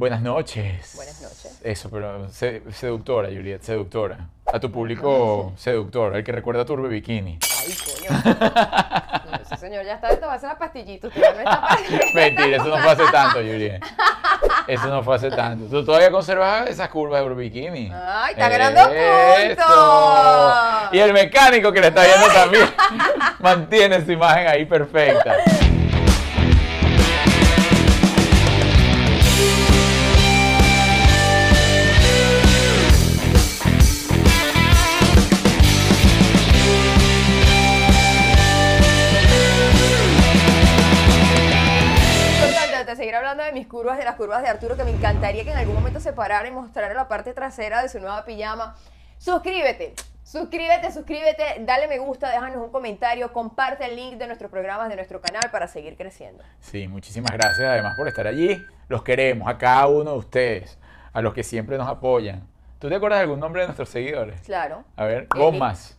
[0.00, 0.92] Buenas noches.
[0.96, 1.60] Buenas noches.
[1.62, 4.16] Eso, pero se- seductora, Juliet, seductora.
[4.50, 7.38] A tu público seductor, el que recuerda a Turbe Bikini.
[7.60, 8.08] Ay, coño.
[9.30, 11.08] No, ese señor ya está tomarse la pastillita.
[11.08, 11.80] Usted ya no está para...
[12.14, 13.82] Mentira, eso no fue hace tanto, Juliet.
[14.68, 15.66] Eso no fue hace tanto.
[15.66, 17.92] ¿Tú todavía conservas esas curvas de Turbe Bikini?
[17.94, 20.92] Ay, está ganando puntos.
[20.92, 22.64] Y el mecánico que le está viendo también
[23.40, 25.36] mantiene su imagen ahí perfecta.
[43.50, 46.00] De mis curvas, de las curvas de Arturo, que me encantaría que en algún momento
[46.00, 48.76] se parara y mostrara la parte trasera de su nueva pijama.
[49.18, 54.88] Suscríbete, suscríbete, suscríbete, dale me gusta, déjanos un comentario, comparte el link de nuestros programas,
[54.88, 56.44] de nuestro canal para seguir creciendo.
[56.60, 58.56] Sí, muchísimas gracias además por estar allí.
[58.88, 60.78] Los queremos, a cada uno de ustedes,
[61.12, 62.46] a los que siempre nos apoyan.
[62.78, 64.40] ¿Tú te acuerdas de algún nombre de nuestros seguidores?
[64.42, 64.84] Claro.
[64.96, 65.40] A ver, Eli.
[65.42, 65.98] Gomas.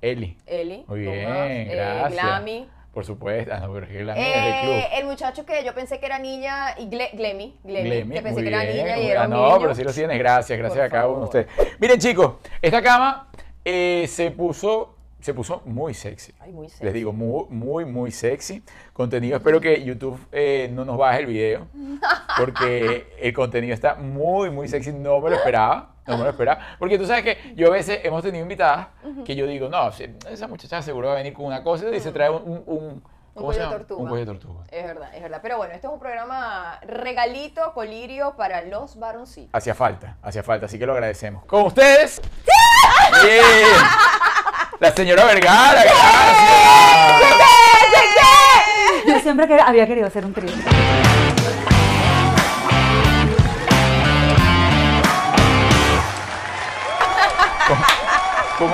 [0.00, 0.36] Eli.
[0.46, 2.12] Eli, Muy bien, eh, gracias.
[2.12, 2.68] Glami.
[2.96, 3.52] Por supuesto.
[3.54, 4.98] Ah, no, pero es que Glami es del Eh, club.
[5.00, 8.40] el muchacho que yo pensé que era niña, y Gle- Glemi, Glemi, Glemi, que pensé
[8.40, 9.58] que era bien, niña y era ah, un no, niño.
[9.60, 10.18] pero sí lo tienes.
[10.18, 11.46] Gracias, gracias Por a cada uno de favor.
[11.58, 11.78] ustedes.
[11.78, 13.28] Miren, chicos, esta cama
[13.66, 16.32] eh, se puso se puso muy sexy.
[16.40, 16.84] Ay, muy sexy.
[16.84, 18.62] Les digo, muy, muy, muy sexy.
[18.92, 21.66] Contenido, espero que YouTube eh, no nos baje el video,
[22.38, 24.92] porque el contenido está muy, muy sexy.
[24.92, 26.60] No me lo esperaba, no me lo esperaba.
[26.78, 28.88] Porque tú sabes que yo a veces hemos tenido invitadas
[29.24, 29.88] que yo digo, no,
[30.30, 32.42] esa muchacha seguro va a venir con una cosa y se trae un...
[32.44, 33.02] un, un-
[33.34, 34.02] ¿cómo cuello de tortuga.
[34.02, 34.64] Un cuello de tortuga.
[34.70, 35.40] Es verdad, es verdad.
[35.42, 39.50] Pero bueno, este es un programa regalito, colirio para los varoncitos.
[39.52, 41.44] Hacía falta, hacía falta, así que lo agradecemos.
[41.44, 42.22] Con ustedes,
[43.22, 43.42] bien,
[44.80, 45.96] la señora Vergara, gracias.
[49.06, 50.50] Yo siempre había querido hacer un trío.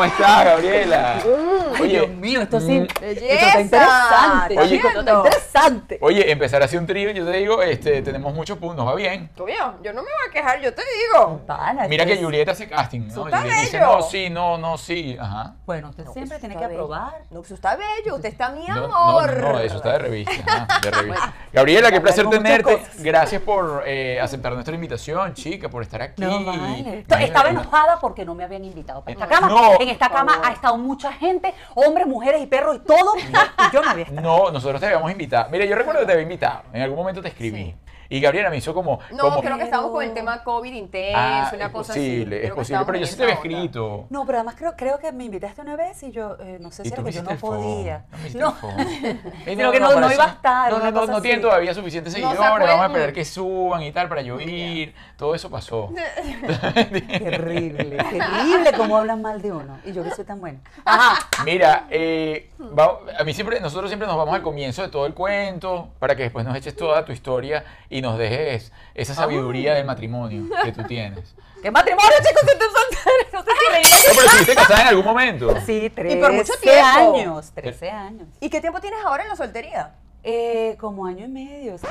[0.02, 1.22] ¿Cómo estás, Gabriela?
[1.82, 2.80] Ay, Dios mío, esto sí.
[2.80, 4.58] mm, Esto está interesante.
[4.58, 4.76] Oye.
[4.76, 5.98] esto está interesante.
[6.00, 9.30] Oye, empezar a hacer un trío, yo te digo, este, tenemos muchos puntos, va bien.
[9.38, 11.40] Obvio, yo no me voy a quear, yo te digo.
[11.88, 13.06] Mira que es- Julieta hace casting, ¿no?
[13.08, 15.54] Eso Julieta dice, no, sí, no, no, sí, ajá.
[15.66, 16.84] Bueno, usted siempre Eso tiene que bello.
[16.84, 17.22] aprobar.
[17.30, 19.38] No, pues está bello, usted está mi amor.
[19.40, 21.32] no, no, eso está de revista, ajá, de revista.
[21.52, 22.62] Gabriela, qué placer tenerte.
[22.78, 23.02] cosas.
[23.02, 26.22] Gracias por eh, aceptar nuestra invitación, chica, por estar aquí.
[26.22, 27.04] No, vale.
[27.20, 29.30] Estaba enojada porque no me habían invitado para esta No.
[29.30, 29.48] cama.
[29.48, 29.80] No.
[29.80, 33.16] en esta cama ha estado mucha gente, hombres, mujeres y perros y todo.
[33.16, 34.20] Y yo no había estado.
[34.22, 35.48] No, nosotros te habíamos invitado.
[35.50, 36.62] Mira, yo recuerdo que te había invitado.
[36.72, 37.64] En algún momento te escribí.
[37.64, 37.74] Sí.
[38.12, 38.98] Y Gabriela me hizo como.
[39.10, 42.36] No, como creo que estamos con el tema COVID intenso, Ah, una es cosa posible,
[42.36, 42.44] así.
[42.46, 42.82] es Creo posible.
[42.84, 44.06] Pero yo sí te había escrito.
[44.10, 46.82] No, pero además creo, creo que me invitaste una vez y yo eh, no sé
[46.84, 48.04] si era que yo no podía.
[48.34, 48.54] No
[49.56, 49.72] No.
[49.72, 52.36] que no- no iba a estar, No, no, no, no tienen todavía suficientes No se
[52.36, 52.68] seguidores.
[52.68, 54.94] Vamos a esperar que suban y tal para yo ir.
[55.16, 55.88] Todo eso pasó.
[56.92, 59.78] Terrible, terrible cómo hablan mal de uno.
[59.84, 60.58] Y yo que soy tan buena.
[60.84, 61.28] Ajá.
[61.44, 65.14] Mira, eh, va- a mí siempre, nosotros siempre nos vamos al comienzo de todo el
[65.14, 69.86] cuento para que después nos eches toda tu historia y nos dejes esa sabiduría del
[69.86, 71.34] matrimonio que tú tienes.
[71.62, 72.42] ¿Qué matrimonio, chicos?
[72.42, 73.12] Si tú soltero.
[73.32, 73.82] No sé si leí.
[73.82, 75.54] No, pero estuviste casada en algún momento.
[75.64, 77.14] Sí, 13 Y por mucho tiempo.
[77.16, 77.52] años.
[77.54, 78.28] 13 años.
[78.40, 79.94] ¿Y qué tiempo tienes ahora en la soltería?
[80.24, 81.74] Eh, como año y medio.
[81.74, 81.90] Estoy.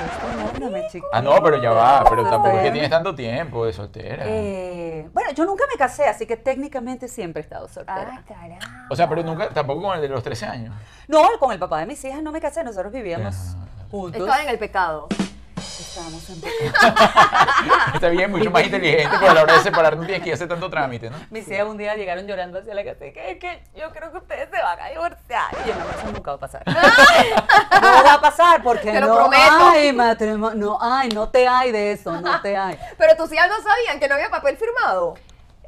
[1.12, 4.24] Ah, no, pero ya va, pero tampoco es que tienes tanto tiempo de soltera.
[4.28, 8.24] Eh, bueno, yo nunca me casé, así que técnicamente siempre he estado soltera.
[8.28, 8.88] caramba.
[8.90, 10.76] O sea, pero nunca, tampoco con el de los 13 años.
[11.08, 13.66] No, con el papá de mis hijas no me casé, nosotros vivíamos Ah.
[13.90, 14.22] juntos.
[14.22, 15.08] Estaba en el pecado.
[15.62, 16.96] Estábamos en pecado.
[17.94, 20.34] Está bien, mucho más inteligente, porque a la hora de separar no tienes que ir
[20.34, 21.18] a hacer tanto trámite, ¿no?
[21.30, 24.12] Mis hijas un día llegaron llorando hacia la casa y que es que yo creo
[24.12, 25.56] que ustedes se van a divorciar.
[25.64, 26.64] Y yo, no, eso nunca va a pasar.
[27.82, 29.42] no va a pasar porque Te lo no prometo.
[29.70, 32.78] hay matrimonio, no hay, no te hay de eso, no te hay.
[32.98, 35.16] Pero tus hijas no sabían que no había papel firmado.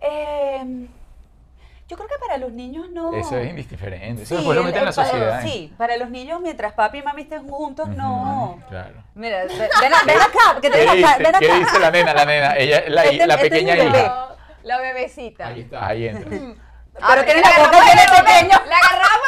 [0.02, 0.88] Eh,
[1.94, 3.14] yo creo que para los niños no.
[3.14, 4.24] Eso es indiferente.
[4.24, 5.46] Eso Sí, después lo meten en la para- sociedad.
[5.46, 5.48] ¿eh?
[5.48, 8.60] Sí, para los niños mientras papi y mami estén juntos, no.
[8.68, 9.04] Claro.
[9.14, 9.58] Mira, ven,
[10.08, 11.60] ven acá, que te ¿Qué ven acá, ¿Qué acá.
[11.60, 12.14] dice la nena?
[12.16, 14.00] La nena, ella, la, Este- la este es pequeña bebé.
[14.00, 14.28] hija.
[14.64, 15.48] La bebecita.
[15.48, 16.30] Ahí está, ahí entra.
[16.32, 18.58] Pero tiene la la boca pequeño.
[18.68, 19.23] La agarramos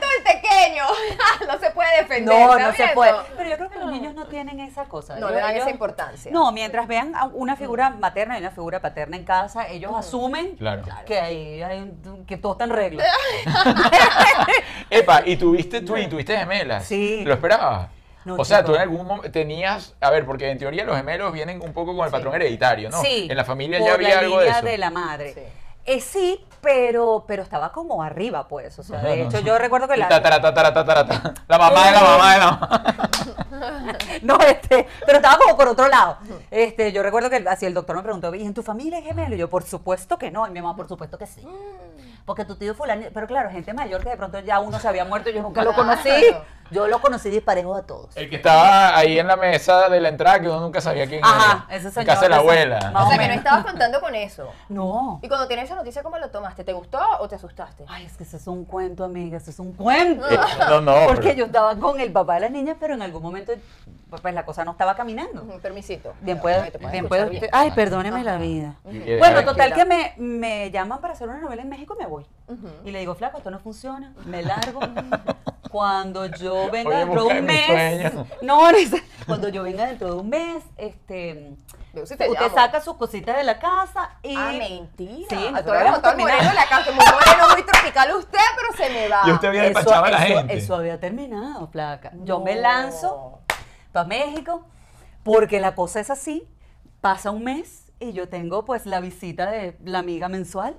[0.00, 0.84] del pequeño.
[1.52, 2.34] no se puede defender.
[2.34, 3.12] No, ¿está no se puede.
[3.36, 5.14] Pero yo creo que los niños no tienen esa cosa.
[5.16, 6.30] No Ellos- le dan ellos- esa importancia.
[6.32, 10.56] No, mientras vean a una figura materna y una figura paterna en casa, ellos asumen
[10.56, 10.82] Claro.
[11.06, 11.92] que ahí hay-
[12.26, 13.04] que todo está en regla.
[14.90, 16.84] Epa, ¿y tuviste twin, tuviste gemelas?
[16.84, 17.24] Sí.
[17.24, 17.88] ¿Lo esperabas?
[18.24, 18.70] No, o sea, chico.
[18.70, 21.96] tú en algún momento tenías, a ver, porque en teoría los gemelos vienen un poco
[21.96, 23.00] con el patrón hereditario, ¿no?
[23.02, 23.26] Sí.
[23.28, 24.62] En la familia por ya había la algo de eso.
[24.62, 25.34] de la madre.
[25.34, 25.40] Sí.
[25.84, 28.78] Eh, sí, pero, pero estaba como arriba, pues.
[28.78, 30.08] O sea, de hecho, yo recuerdo que la.
[30.08, 31.34] Tatara, tatara, tatara, tatara.
[31.48, 32.92] La mamá de la mamá de la mamá.
[34.22, 36.18] No, este, pero estaba como por otro lado.
[36.50, 39.34] Este, yo recuerdo que así el doctor me preguntó, ¿y en tu familia es gemelo?
[39.34, 40.46] Y yo, por supuesto que no.
[40.46, 41.46] Y mi mamá, por supuesto que sí.
[42.24, 45.04] Porque tu tío fulano, pero claro, gente mayor que de pronto ya uno se había
[45.04, 46.10] muerto, yo nunca lo conocí.
[46.70, 48.16] Yo lo conocí disparejo a todos.
[48.16, 51.22] El que estaba ahí en la mesa de la entrada que uno nunca sabía quién
[51.22, 51.76] Ajá, era.
[51.76, 52.90] ese En señor, casa de la abuela.
[52.92, 54.48] Más O o sea, que no estabas contando con eso.
[54.70, 55.20] No.
[55.22, 56.64] Y cuando tienes esa noticia, ¿cómo lo tomaste?
[56.64, 57.84] ¿Te gustó o te asustaste?
[57.88, 60.26] Ay, es que eso es un cuento, amiga, eso es un cuento.
[60.30, 60.38] Eh,
[60.70, 60.94] no, no.
[61.08, 63.52] Porque pero- yo estaba con el papá de las niñas, pero en algún momento,
[64.22, 65.42] pues la cosa no estaba caminando.
[65.42, 66.14] Ujú, Permisito.
[66.22, 67.48] Bien puedes bien bien.
[67.52, 68.76] Ay, perdóneme la vida.
[69.18, 72.26] Bueno, total que me, me llaman para hacer una novela en México y me voy.
[72.84, 74.80] Y le digo, flaco, esto no funciona, me largo.
[75.70, 78.12] Cuando yo venga dentro de un mes.
[78.42, 78.60] No,
[79.26, 81.56] cuando yo venga dentro de un mes, este.
[81.94, 82.54] Veo si te Usted llamo.
[82.54, 84.34] saca sus cositas de la casa y.
[84.36, 85.26] Ah, mentira.
[85.30, 86.18] Sí, está terminado.
[86.18, 89.22] moreno en la casa, muy moreno, muy tropical usted, pero se me va.
[89.26, 90.56] Y usted había despachado a la eso- gente.
[90.58, 92.12] eso había terminado, placa.
[92.24, 93.38] Yo me lanzo
[93.92, 94.66] para México
[95.22, 96.46] porque la cosa es así.
[97.00, 100.76] Pasa un mes y yo tengo pues la visita de la amiga mensual.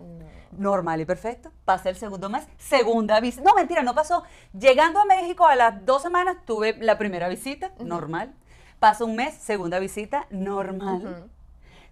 [0.58, 1.52] Normal y perfecto.
[1.66, 3.44] Pasa el segundo mes, segunda visita.
[3.44, 4.24] No, mentira, no pasó.
[4.58, 8.34] Llegando a México a las dos semanas tuve la primera visita, normal.
[8.80, 11.30] Pasa un mes, segunda visita, normal.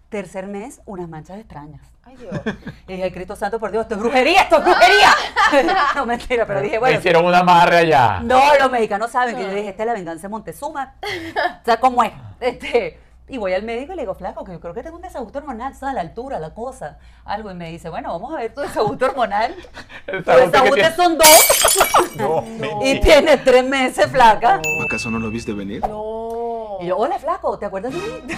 [0.08, 1.80] Tercer mes, unas manchas extrañas.
[2.04, 2.32] Ay, Dios.
[2.88, 5.08] Y dije, Cristo Santo, por Dios, esto es brujería, esto es brujería.
[5.94, 6.98] no, mentira, pero dije, Me bueno.
[6.98, 8.20] hicieron una amarre allá.
[8.20, 10.94] No, los mexicanos saben que yo dije, esta es la venganza de Montezuma.
[11.62, 12.12] O sea, ¿cómo es?
[12.40, 12.98] Este,
[13.32, 15.38] y voy al médico y le digo, flaco, que yo creo que tengo un desajuste
[15.38, 15.94] hormonal, ¿sabes?
[15.94, 17.50] La altura, la cosa, algo.
[17.50, 19.54] Y me dice, bueno, vamos a ver tu desajuste hormonal.
[20.06, 21.26] El Tu desajuste son dos
[22.16, 23.00] No, y mentira.
[23.00, 24.60] tienes tres meses, flaca.
[24.84, 25.80] ¿Acaso no lo viste venir?
[25.88, 26.76] No.
[26.80, 28.34] Y yo, hola, flaco, ¿te acuerdas de mí?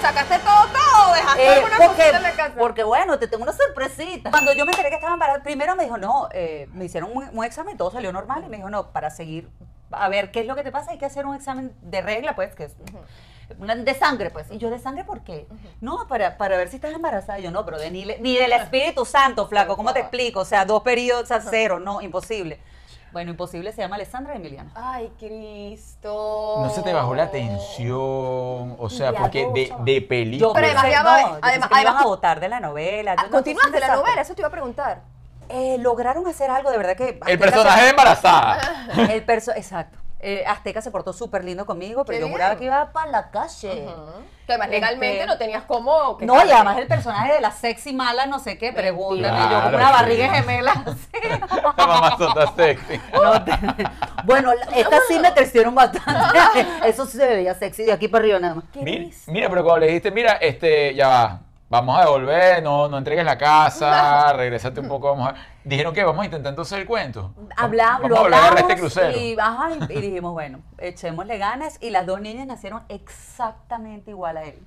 [0.00, 2.54] Sacaste todo, todo, dejaste Eh, alguna porque, cosita en la casa.
[2.58, 4.30] porque, bueno, te tengo una sorpresita.
[4.30, 7.28] Cuando yo me enteré que estaba embarazada, primero me dijo, no, eh, me hicieron un,
[7.36, 8.44] un examen, todo salió normal.
[8.46, 9.48] Y me dijo, no, para seguir,
[9.90, 12.36] a ver qué es lo que te pasa, hay que hacer un examen de regla,
[12.36, 12.76] pues, que es
[13.58, 14.50] una- de sangre, pues.
[14.50, 15.46] Y yo, ¿de sangre por qué?
[15.80, 17.38] No, para, para ver si estás embarazada.
[17.38, 20.40] Y yo, no, pero de, ni, ni del Espíritu Santo, flaco, ¿cómo te explico?
[20.40, 22.60] O sea, dos periodos a cero, no, imposible.
[23.12, 24.70] Bueno, imposible se llama Alessandra Emiliana.
[24.74, 26.56] Ay, Cristo.
[26.62, 30.52] No se te bajó la tensión, o sea, porque de, de Yo película.
[30.54, 33.12] Pero además pensé- no, yo pensé además- que iban a votar de la novela.
[33.18, 35.02] Ah, es un la novela, eso te iba a preguntar.
[35.48, 37.20] Eh, lograron hacer algo de verdad que...
[37.26, 38.86] El personaje de embarazada.
[39.10, 39.98] El perso exacto.
[40.24, 42.32] Eh, Azteca se portó súper lindo conmigo, pero Qué yo bien.
[42.34, 43.86] juraba que iba para la calle.
[44.46, 46.16] Que además Este, legalmente no tenías cómo.
[46.20, 49.64] No, y además el personaje de la sexy mala, no sé qué, pregúntame, yo Claro,
[49.64, 49.92] con una sí.
[49.92, 50.72] barriga gemela.
[50.86, 51.40] así.
[51.76, 53.00] La mamazota sexy.
[53.12, 53.52] No te-
[54.24, 56.38] bueno, la- estas sí me crecieron bastante.
[56.86, 58.64] Eso sí se veía sexy de aquí para arriba nada más.
[58.76, 61.40] Mira, mira, pero cuando le dijiste, mira, este, ya va,
[61.72, 65.34] vamos a devolver, no, no entregues la casa, regresate un poco, vamos a...
[65.64, 67.32] Dijeron que vamos a intentar entonces el cuento.
[67.56, 69.18] Habla- vamos lo a agarrar hablamos este crucero.
[69.18, 74.36] y, ajá, y- y dijimos, bueno, echémosle ganas y las dos niñas nacieron exactamente igual
[74.36, 74.58] a él.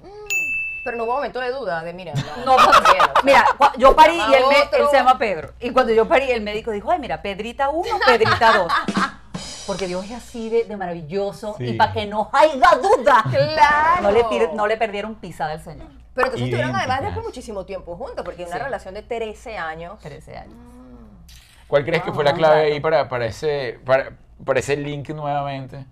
[0.84, 2.14] Pero no hubo momento de duda, de mira.
[2.44, 3.46] No, bien, o sea, mira,
[3.78, 4.80] yo parí y él, me- otro.
[4.80, 5.54] él se llama Pedro.
[5.60, 8.72] Y cuando yo parí, el médico dijo, ay, mira, Pedrita 1, Pedrita 2.
[9.68, 14.02] Porque Dios es así de, de maravilloso y para que no haya duda, Claro.
[14.02, 15.88] no, le no le perdieron pisada al Señor.
[16.16, 18.64] Pero entonces estuvieron además después muchísimo tiempo juntos, porque una Sí.
[18.64, 20.00] relación de 13 años.
[20.00, 20.56] 13 años.
[21.68, 24.12] ¿Cuál crees que fue la clave ahí para, para, ese, para,
[24.44, 25.86] para ese link nuevamente?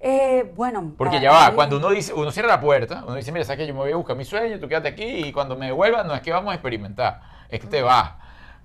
[0.00, 0.92] Eh, bueno.
[0.96, 3.44] Porque ah, ya va, eh, cuando uno dice, uno cierra la puerta, uno dice, mira,
[3.44, 5.66] sabes que yo me voy a buscar mi sueño, tú quédate aquí y cuando me
[5.66, 8.12] devuelva no es que vamos a experimentar, es que te vas.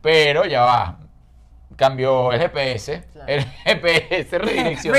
[0.01, 0.97] Pero ya va,
[1.75, 3.27] cambió el GPS, Claro.
[3.31, 4.97] el GPS redireccionó,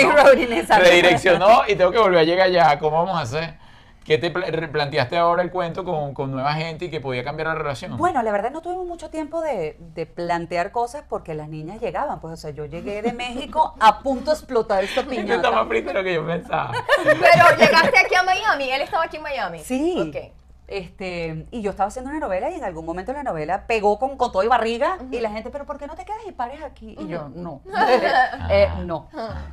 [0.78, 3.61] redireccionó y tengo que volver a llegar allá, ¿cómo vamos a hacer?
[4.04, 7.48] ¿Qué te pla- replanteaste ahora el cuento con, con nueva gente y que podía cambiar
[7.48, 7.96] la relación?
[7.96, 12.20] Bueno, la verdad no tuvimos mucho tiempo de, de plantear cosas porque las niñas llegaban.
[12.20, 15.66] Pues, o sea, yo llegué de México a punto de explotar esta está más piñata.
[15.66, 16.72] frito de lo que yo pensaba.
[17.04, 19.58] Pero llegaste aquí a Miami, él estaba aquí en Miami.
[19.60, 19.96] Sí.
[20.08, 20.32] Ok.
[20.68, 24.16] Este, y yo estaba haciendo una novela y en algún momento la novela pegó con,
[24.16, 26.62] con todo y barriga y la gente, pero ¿por qué no te quedas y pares
[26.62, 26.96] aquí?
[26.98, 27.60] Y yo, no,
[28.50, 29.08] Eh, no.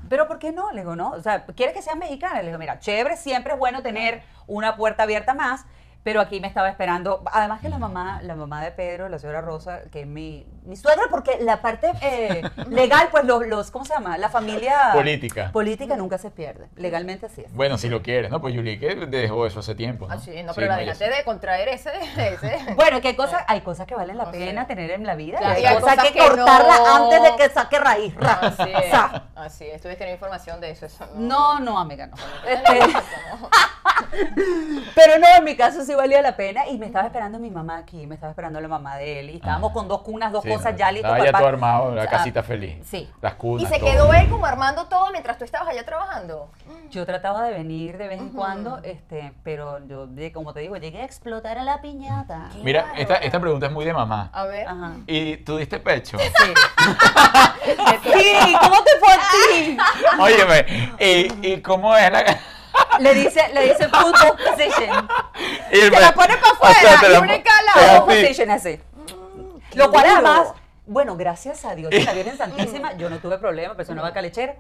[0.08, 0.72] Pero ¿por qué no?
[0.72, 2.42] Le digo, no, o sea, ¿quieres que seas mexicana?
[2.42, 5.66] Le digo, mira, chévere, siempre es bueno tener una puerta abierta más,
[6.04, 9.42] pero aquí me estaba esperando, además que la mamá, la mamá de Pedro, la señora
[9.42, 13.84] Rosa, que es mi, mi suegra, porque la parte eh, legal, pues los, los, ¿cómo
[13.86, 14.18] se llama?
[14.18, 15.52] La familia Política.
[15.52, 17.54] política nunca se pierde, legalmente así es.
[17.54, 18.40] Bueno, si lo quieres, ¿no?
[18.40, 20.08] Pues Yulique dejó eso hace tiempo.
[20.08, 20.14] ¿no?
[20.14, 21.90] Ah, sí, no, Sí, pero la no, ya dejaste de contraer ese.
[22.18, 22.60] ese.
[22.76, 24.38] Bueno, que hay cosas, hay cosas que valen la No sé.
[24.38, 25.40] pena tener en la vida.
[25.40, 26.96] Claro, y y hay, hay cosas, cosas que, que cortarla no.
[27.06, 28.16] antes de que saque raíz.
[28.16, 28.34] ra.
[28.42, 28.94] Así es.
[29.36, 29.76] Así es.
[29.76, 30.86] Estuviste teniendo información de eso.
[30.86, 32.16] eso No, no, amiga, no.
[32.48, 33.00] Este- Este,
[34.96, 37.78] Pero no, en mi caso sí valía la pena y me estaba esperando mi mamá
[37.78, 39.74] aquí, me estaba esperando la mamá de él y estábamos Ah.
[39.74, 41.12] con dos cunas, dos Sí, cosas ya listas.
[41.12, 42.78] Estaba ya para- todo armado, la Ah, casita feliz.
[42.90, 43.10] Sí.
[43.22, 43.64] Las cunas.
[43.64, 43.92] Y se todo.
[43.92, 46.50] quedó él como armando todo mientras tú estabas allá trabajando.
[46.92, 51.02] Yo trataba de venir de vez en cuando, este, pero yo, como te digo, llegué
[51.02, 52.50] a explotar a la piñata.
[52.54, 52.60] ¿Qué?
[52.64, 54.30] Mira, esta, esta pregunta es muy de mamá.
[54.34, 54.68] A ver.
[54.68, 54.92] Ajá.
[55.08, 56.18] ¿Y tú diste pecho?
[56.18, 56.26] Sí.
[58.04, 59.78] Sí, ¿cómo te fue a ti?
[60.20, 60.66] Óyeme,
[61.00, 62.24] ¿y, y cómo es la...?
[63.00, 65.08] Le dice, le dice football position.
[65.72, 67.34] Y el- Te la pone pa' o sea, afuera, y la una
[67.98, 68.02] así.
[68.22, 68.80] position así.
[69.76, 70.16] Lo cual duro.
[70.16, 70.54] además,
[70.86, 74.22] bueno, gracias a Dios la Virgen Santísima, yo no tuve problema, pero es una vaca
[74.22, 74.56] lechera.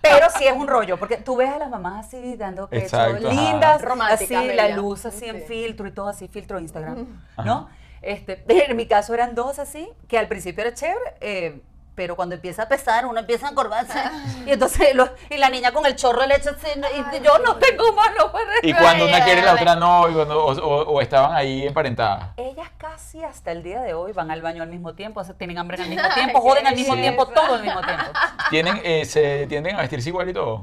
[0.00, 3.28] Pero sí es un rollo, porque tú ves a las mamás así dando pecho, Exacto,
[3.28, 5.44] lindas, Románticas, así, la luz así en Sí.
[5.48, 7.06] filtro y todo así, filtro Instagram,
[7.44, 7.68] ¿no?
[8.00, 11.60] Este, en mi caso eran dos así, que al principio era chévere, eh,
[11.98, 13.98] pero cuando empieza a pesar, uno empieza a encorvarse.
[14.46, 17.56] Y entonces, lo- y la niña con el chorro de leche así, y yo no
[17.56, 20.82] tengo más, no puedo Y cuando una quiere la otra no, y cuando- o, o-
[20.92, 22.28] o estaban ahí emparentadas.
[22.36, 25.34] Ellas casi hasta el día de hoy van al baño al mismo tiempo, o sea,
[25.34, 27.00] tienen hambre al mismo tiempo, joden al mismo Sí.
[27.00, 28.04] tiempo, todo al mismo tiempo.
[28.50, 30.60] ¿Tienen, eh, ¿Se tienden a vestirse igual y todo?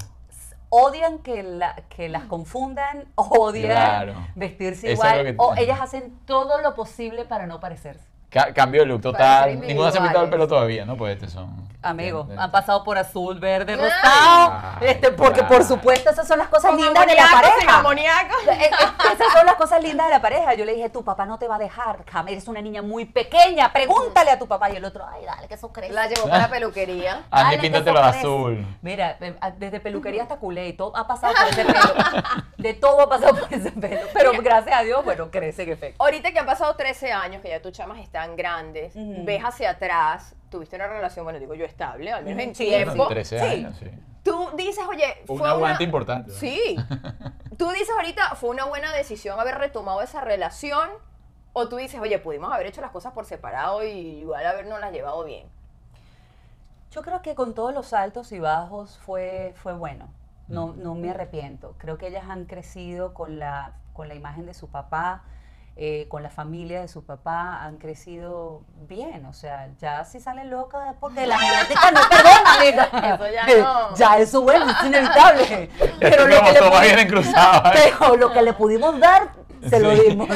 [0.69, 4.13] Odian que, la, que las confundan, odian Claro.
[4.35, 8.14] vestirse igual, o ellas hacen todo lo posible para no parecerse.
[8.35, 9.51] Ca- cambio de look total.
[9.51, 10.97] ser Ninguna se ha pintado el pelo todavía, ¿no?
[10.97, 11.64] Pues estos son...
[11.85, 13.79] Amigos, de- han pasado por azul, verde, Ay.
[13.79, 17.79] rosado, Ah, este, porque por supuesto esas son las cosas Con lindas de la pareja.
[17.79, 18.35] amoníaco.
[18.49, 18.69] Eh, eh,
[19.13, 20.53] Esas son las cosas lindas de la pareja.
[20.55, 23.05] Yo le dije, tu papá no te va a dejar, Cam, eres una niña muy
[23.05, 24.69] pequeña, pregúntale a tu papá.
[24.71, 25.93] Y el otro, ay, dale, que eso crece.
[25.93, 27.23] La llevó para la peluquería.
[27.31, 28.65] Andy, que píntatelo azul.
[28.81, 31.79] Mira, eh, a- desde peluquería hasta culé y todo ha pasado por ese pelo.
[32.57, 34.01] De todo ha pasado por ese pelo.
[34.13, 36.03] Pero gracias a Dios, bueno, crece en efecto.
[36.03, 40.33] Ahorita que han pasado 13 años, que ya tus chamas están grandes, ves hacia atrás,
[40.55, 43.07] tuviste una relación, bueno, digo yo estable, al menos en Sí, tiempo.
[43.07, 43.45] 13 Sí.
[43.45, 43.89] años, sí.
[44.23, 45.83] Tú dices, oye, Un fue aguante una...
[45.83, 46.31] importante.
[46.31, 46.37] ¿no?
[46.37, 46.75] Sí.
[47.57, 50.89] Tú dices ahorita, fue una buena decisión haber retomado esa relación,
[51.53, 53.89] o tú dices, oye, pudimos haber hecho las cosas por separado y
[54.21, 55.47] igual habernos las llevado bien.
[56.91, 60.07] Yo creo que con todos los altos y bajos fue, fue bueno.
[60.47, 61.75] No, no me arrepiento.
[61.77, 65.23] Creo que ellas han crecido con la, con la imagen de su papá,
[65.77, 69.25] eh, con la familia de su papá, han crecido bien.
[69.25, 73.15] O sea, ya si salen locas es porque la genética no perdona, amiga.
[73.15, 73.95] Eso ya no.
[73.95, 75.69] Ya eso, bueno, es inevitable.
[75.99, 76.59] Pero lo, que le.
[76.59, 77.93] ¿eh?
[77.99, 79.33] pero lo que le pudimos dar,
[79.69, 80.29] se lo dimos.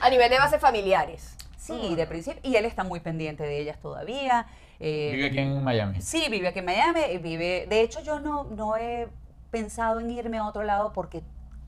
[0.00, 1.36] A nivel de bases familiares.
[1.58, 2.40] Sí, de principio.
[2.42, 4.46] Y él está muy pendiente de ellas todavía.
[4.80, 6.00] eh, Vive aquí en Miami.
[6.00, 7.66] Sí, vive aquí en Miami, y vive.
[7.68, 9.08] De hecho, yo no, no he
[9.50, 11.22] pensado en irme a otro lado porque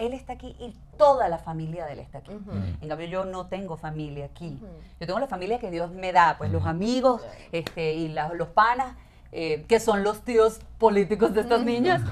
[0.06, 2.32] él está aquí y toda la familia de él está aquí.
[2.80, 4.58] En cambio, yo no tengo familia aquí.
[5.00, 8.48] Yo tengo la familia que Dios me da, pues los amigos este, y la- los
[8.48, 8.96] panas,
[9.32, 12.02] eh, que son los tíos políticos de estas niñas.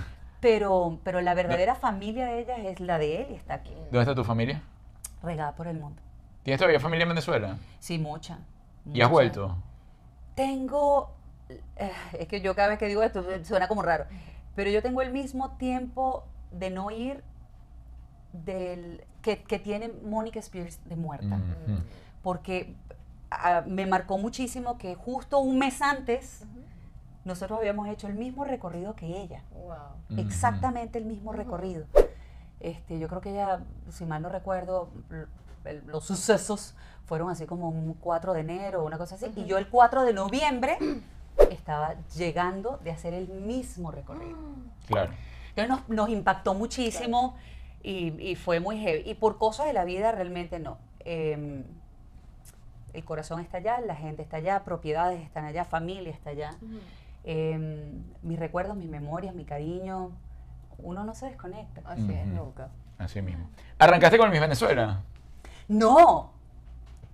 [0.41, 4.01] Pero, pero la verdadera familia de ellas es la de él y está aquí, ¿Dónde
[4.01, 4.63] está tu familia?
[5.23, 6.01] regada por el mundo.
[6.43, 7.59] ¿Tienes todavía familia en Venezuela?
[7.79, 8.39] Sí, mucha.
[8.87, 9.09] ¿Y has mucha.
[9.09, 9.57] vuelto?
[10.35, 11.11] Tengo,
[11.77, 14.07] eh, es que yo cada vez que digo esto suena como raro,
[14.55, 17.23] pero yo tengo el mismo tiempo de no ir
[18.33, 21.39] del que, que tiene Mónica Spears de muerta,
[22.23, 22.75] porque
[23.31, 26.45] ah, me marcó muchísimo que justo un mes antes
[27.25, 30.19] nosotros habíamos hecho el mismo recorrido que ella, Wow.
[30.19, 31.85] Exactamente el mismo recorrido.
[32.61, 33.61] Este, yo creo que ella,
[33.91, 34.91] si mal no recuerdo,
[35.65, 36.75] el- los sucesos
[37.07, 40.13] fueron así como un 4 de enero, una cosa así, y yo el 4 de
[40.15, 40.79] noviembre
[41.51, 44.37] estaba llegando de hacer el mismo recorrido.
[44.87, 45.13] Claro.
[45.55, 47.37] Entonces nos, nos impactó muchísimo
[47.83, 49.03] y, y fue muy heavy.
[49.09, 50.79] Y por cosas de la vida realmente no.
[51.01, 51.65] Em,
[52.93, 56.51] el corazón está allá, la gente está allá, propiedades están allá, familia está allá.
[57.25, 60.11] Em, mis recuerdos, mis memorias, mi cariño,
[60.79, 61.83] uno no se desconecta.
[61.85, 62.37] Así es, Ujú.
[62.45, 62.69] nunca.
[62.99, 63.49] Así mismo.
[63.79, 65.03] ¿Arrancaste con Miss Venezuela?
[65.69, 66.33] No,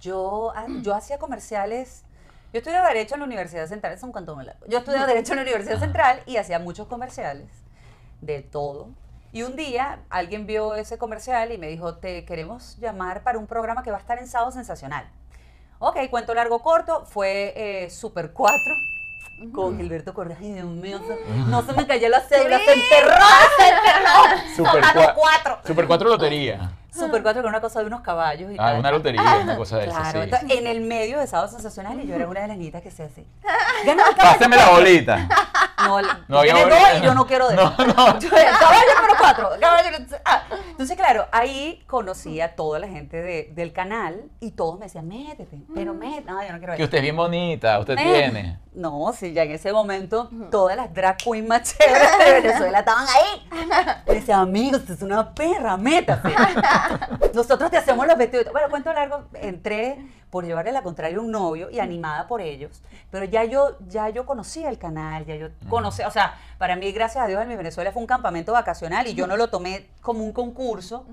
[0.00, 2.04] yo, ha- yo hacía comerciales.
[2.52, 4.64] Yo estudié Derecho en la Universidad Central, es un largo.
[4.66, 7.48] Yo estudié Derecho en la Universidad Central y hacía muchos comerciales
[8.22, 8.88] de todo.
[9.36, 13.46] Y un día alguien vio ese comercial y me dijo, te queremos llamar para un
[13.46, 15.06] programa que va a estar en Sábado Sensacional.
[15.78, 18.58] Ok, cuento largo corto, fue eh, Super 4
[19.52, 20.38] con Gilberto Correa.
[20.40, 20.98] Ay, Dios mío,
[21.48, 23.12] no se me cayó la cédula, se enterró,
[23.58, 24.56] se enterró.
[24.56, 25.58] Super Sonando cua- cuatro.
[25.66, 26.70] Super 4 Lotería.
[26.96, 28.78] Super 4 que era una cosa de unos caballos y Ah, tal.
[28.80, 30.52] una lotería, una cosa de eso, Claro, sí.
[30.58, 33.04] en el medio de Sábado Sensacional y yo era una de las niñitas que se
[33.04, 33.26] caballo
[34.16, 35.28] Páseme la bolita.
[35.84, 37.26] No, No había tiene bolita, dos y yo no.
[37.26, 38.18] quiero de No, no.
[38.18, 39.50] Yo, caballo número cuatro.
[39.60, 40.42] caballo número- ah.
[40.70, 45.06] Entonces, claro, ahí conocí a toda la gente de- del canal y todos me decían,
[45.08, 46.30] métete, pero métete.
[46.30, 48.18] No, yo no quiero Que usted es bien bonita, usted Métete.
[48.30, 48.58] tiene.
[48.76, 53.06] No, sí, ya en ese momento todas las drag queens más chéveres de Venezuela estaban
[53.08, 53.48] ahí.
[54.06, 56.28] Me decían, amigo, usted es una perra, métase.
[57.34, 58.52] Nosotros te hacemos los vestidos.
[58.52, 59.98] Bueno, cuento largo, entré
[60.30, 62.82] por llevarle la contraria a un novio y animada por ellos.
[63.10, 66.92] Pero ya yo, ya yo conocía el canal, ya yo conocía, o sea, para mí,
[66.92, 69.86] gracias a Dios, en mi Venezuela fue un campamento vacacional y yo no lo tomé
[70.02, 71.06] como un concurso.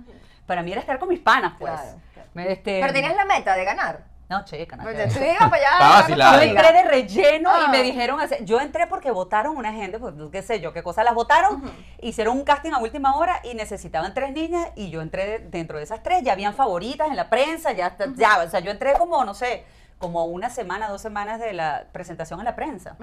[0.45, 1.71] Para mí era estar con mis panas, pues.
[1.71, 2.29] Claro, claro.
[2.33, 4.03] Me- este, Pero tenías la meta de ganar.
[4.29, 4.83] No, chica, no.
[4.83, 5.71] Porque tú ibas para allá.
[5.73, 6.37] Estaba a vacilando.
[6.37, 7.67] Yo entré de relleno y Ah.
[7.69, 11.05] me dijeron, hacer- yo entré porque votaron una gente, pues qué sé yo, qué cosas
[11.05, 11.61] las votaron,
[12.01, 15.77] hicieron un casting a última hora y necesitaban tres niñas y yo entré de- dentro
[15.77, 18.71] de esas tres, ya habían favoritas en la prensa, ya, está- ya, o sea, yo
[18.71, 19.65] entré como, no sé,
[19.99, 22.95] como una semana, dos semanas de la presentación en la prensa.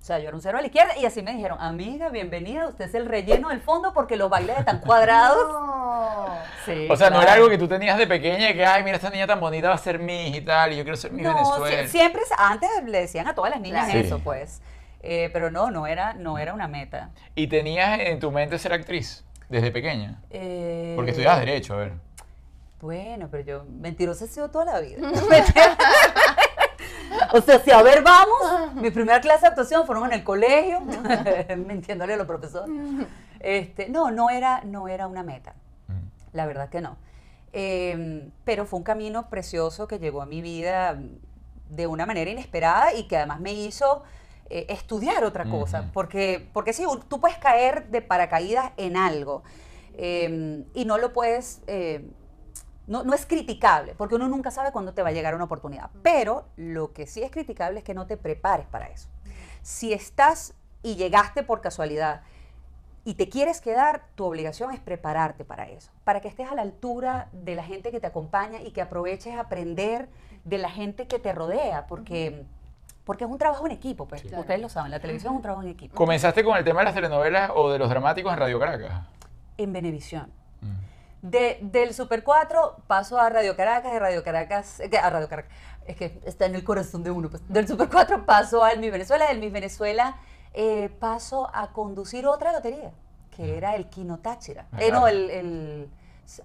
[0.00, 2.68] O sea, yo era un cero a la izquierda y así me dijeron, amiga, bienvenida,
[2.68, 5.36] usted es el relleno del fondo porque los bailes están cuadrados.
[5.50, 6.28] No.
[6.64, 8.96] Sí, O sea, no era algo que tú tenías de pequeña y que, ay, mira,
[8.96, 11.12] esta niña tan bonita va a ser mi hija y tal, y yo quiero ser
[11.12, 11.82] mi No, Venezuela.
[11.82, 14.00] sie- siempre, antes le decían a todas las niñas Claro.
[14.00, 14.22] eso, Sí.
[14.24, 14.62] pues.
[15.02, 17.10] Eh, pero no, no era, no era una meta.
[17.34, 20.22] Y tenías en tu mente ser actriz desde pequeña.
[20.30, 21.92] Eh, Porque estudiabas Derecho, a ver.
[22.80, 24.98] Bueno, pero yo mentirosa he sido toda la vida.
[27.32, 30.80] o sea, si a ver vamos, mi primera clase de actuación fueron en el colegio,
[31.56, 32.70] mintiéndole a los profesores.
[33.40, 35.54] Este, no, no era, no era una meta.
[36.32, 36.96] La verdad que no.
[37.52, 40.98] Eh, pero fue un camino precioso que llegó a mi vida
[41.70, 44.02] de una manera inesperada y que además me hizo
[44.50, 45.90] eh, estudiar otra cosa.
[45.92, 49.42] Porque, porque sí, tú puedes caer de paracaídas en algo
[49.96, 51.62] eh, y no lo puedes...
[52.88, 55.90] no, no es criticable, porque uno nunca sabe cuándo te va a llegar una oportunidad.
[56.02, 59.08] Pero lo que sí es criticable es que no te prepares para eso.
[59.62, 62.22] Si estás y llegaste por casualidad
[63.04, 66.62] y te quieres quedar, tu obligación es prepararte para eso, para que estés a la
[66.62, 70.08] altura de la gente que te acompaña y que aproveches a aprender
[70.44, 72.44] de la gente que te rodea, porque,
[73.04, 74.30] porque es un trabajo en equipo, pues, Sí.
[74.34, 75.94] ustedes lo saben, la televisión es un trabajo en equipo.
[75.94, 79.06] ¿Comenzaste con el tema de las telenovelas o de los dramáticos en Radio Caracas?
[79.58, 80.30] En Venevisión.
[80.60, 80.97] Mm.
[81.22, 85.28] De, del Super 4 paso a Radio Caracas, de Radio Caracas, eh, que- a Radio
[85.28, 85.50] Caracas,
[85.86, 87.28] es que está en el corazón de uno.
[87.28, 87.42] Pues.
[87.48, 90.16] Del Super 4 paso al Mi Venezuela, del Mi Venezuela
[90.54, 92.92] eh, paso a conducir otra lotería,
[93.36, 94.66] que era el Kino Táchira.
[94.72, 95.90] Ah, Eh, no, el, el,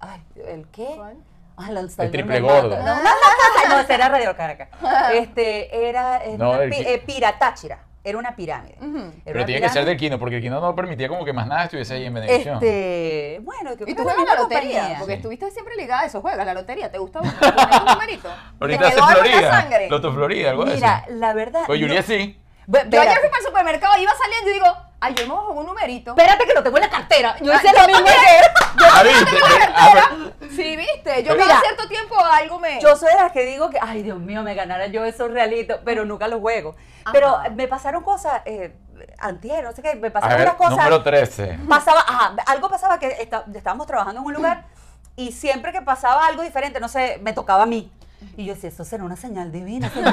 [0.00, 0.92] ay, ¿el qué?
[0.96, 1.16] ¿Cuál?
[1.56, 2.70] Ah, el, triple gordo.
[2.76, 4.68] No, no, no, no, no, era Radio Caracas.
[5.14, 8.74] Este, era eh, No, el eh, Piratáchira, era una pirámide.
[8.78, 11.32] Era Pero una tiene que ser del Kino, porque el Kino no permitía como que
[11.32, 12.56] más nada estuviese ahí en Venevisión.
[12.56, 14.70] Este, bueno, que ¿Y tú juegas la lotería?
[14.80, 14.98] compañía.
[14.98, 15.16] Porque Sí.
[15.16, 16.20] estuviste siempre ligada a eso.
[16.20, 16.92] ¿Juegas la lotería?
[16.92, 17.26] ¿Te gusta un
[17.86, 18.28] numerito?
[18.60, 19.50] Ahorita hace ¿Te duele la Florida.
[19.50, 19.88] sangre?
[19.88, 21.16] Loto Florida, algo de Mira, eso.
[21.16, 21.62] la verdad.
[21.66, 22.38] Pues Julia no- sí.
[22.66, 24.66] Yo ayer fui para el supermercado, iba saliendo y digo,
[25.04, 26.10] ay, yo me jugar un numerito.
[26.12, 27.36] Espérate que lo tengo en la cartera.
[27.40, 28.50] Yo Ah, hice lo mismo ayer.
[28.96, 29.36] Ah, ¿viste?
[29.74, 30.10] Ah,
[30.50, 31.22] Sí, viste.
[31.22, 32.80] Yo cada cierto tiempo algo me...
[32.80, 35.80] Yo soy de las que digo que, ay, Dios mío, me ganara yo esos realitos,
[35.84, 36.74] pero nunca los juego.
[37.12, 38.74] Pero me pasaron cosas, eh,
[39.18, 40.76] antier, no sé qué, me pasaron ver, unas cosas.
[40.76, 41.58] número 13.
[41.68, 44.64] pasaba, ajá, algo pasaba que esta- estábamos trabajando en un lugar
[45.16, 47.90] y siempre que pasaba algo diferente, no sé, me tocaba a mí.
[48.36, 50.12] Y yo decía, eso será una señal divina, señor,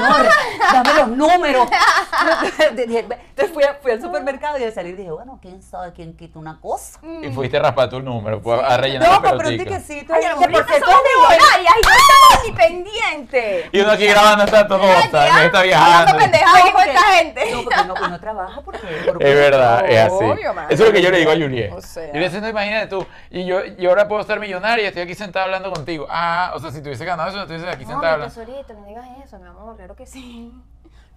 [0.73, 1.67] dame los números.
[2.59, 6.39] Entonces fui, a- fui al supermercado y al salir dije, bueno, quién sabe quién quita
[6.39, 6.99] una cosa.
[7.23, 10.13] Y fuiste a raspar tu número, pues, a rellenar No, la pero un tiquecito.
[10.13, 13.65] Ay, a lo que mejor por somos millonarias y no estamos ni pendientes.
[13.71, 15.97] Y uno aquí grabando tanto cosa, que está viajando.
[16.11, 17.51] Hablando pendejadas No, con porque- esta gente.
[17.51, 18.79] No, porque uno, uno trabaja porque...
[19.05, 20.13] por- Es verdad, es así.
[20.23, 20.65] Obvio, man.
[20.69, 21.71] Eso es lo que yo le digo a Juliet.
[21.73, 22.07] O sea.
[22.11, 25.45] Juliet, no imagínate tú, y yo, y ahora puedo estar millonaria y estoy aquí sentada
[25.45, 26.07] hablando contigo.
[26.09, 28.25] Ah, o sea, si tuviese ganado eso, no estuviese aquí No, sentada hablando.
[28.33, 30.53] tesorito, no digas eso, mi amor, claro que sí.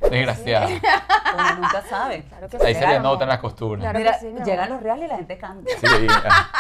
[0.01, 0.67] Desgraciada.
[0.67, 2.23] Uno nunca sabe.
[2.25, 2.81] Claro que Ahí sí.
[2.81, 3.03] se le Claro.
[3.03, 3.81] notan las costuras.
[3.81, 4.45] Claro Mira, que sí, mi amor.
[4.47, 5.77] llegan los reales y la gente cambia.
[5.79, 6.51] Sí, ah.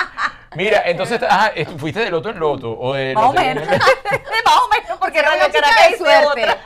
[0.57, 2.79] Mira, entonces, ajá, est- ¿fuiste de loto en loto?
[2.79, 3.73] O de Más o lotería en menos.
[3.73, 3.95] lotería?
[4.47, 6.43] Más o menos, porque Radio chica Caracas de hice suerte.
[6.43, 6.57] otra.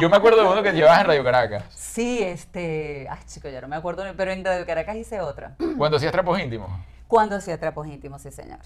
[0.00, 1.64] Yo me acuerdo de uno que llevabas en Radio Caracas.
[1.68, 3.06] Sí, este.
[3.10, 5.52] Ay, chico, ya no me acuerdo, pero en Radio Caracas hice otra.
[5.76, 6.70] Cuando hacías trapos íntimos.
[7.06, 8.58] Cuando hacía trapos íntimos, sí, señor.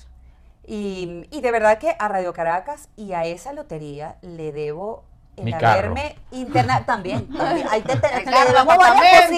[0.66, 5.04] Y, y de verdad que a Radio Caracas y a esa lotería le debo
[5.36, 7.66] el Mi haberme interna también, también.
[7.70, 9.30] Ahí te, te- El le debemos varias.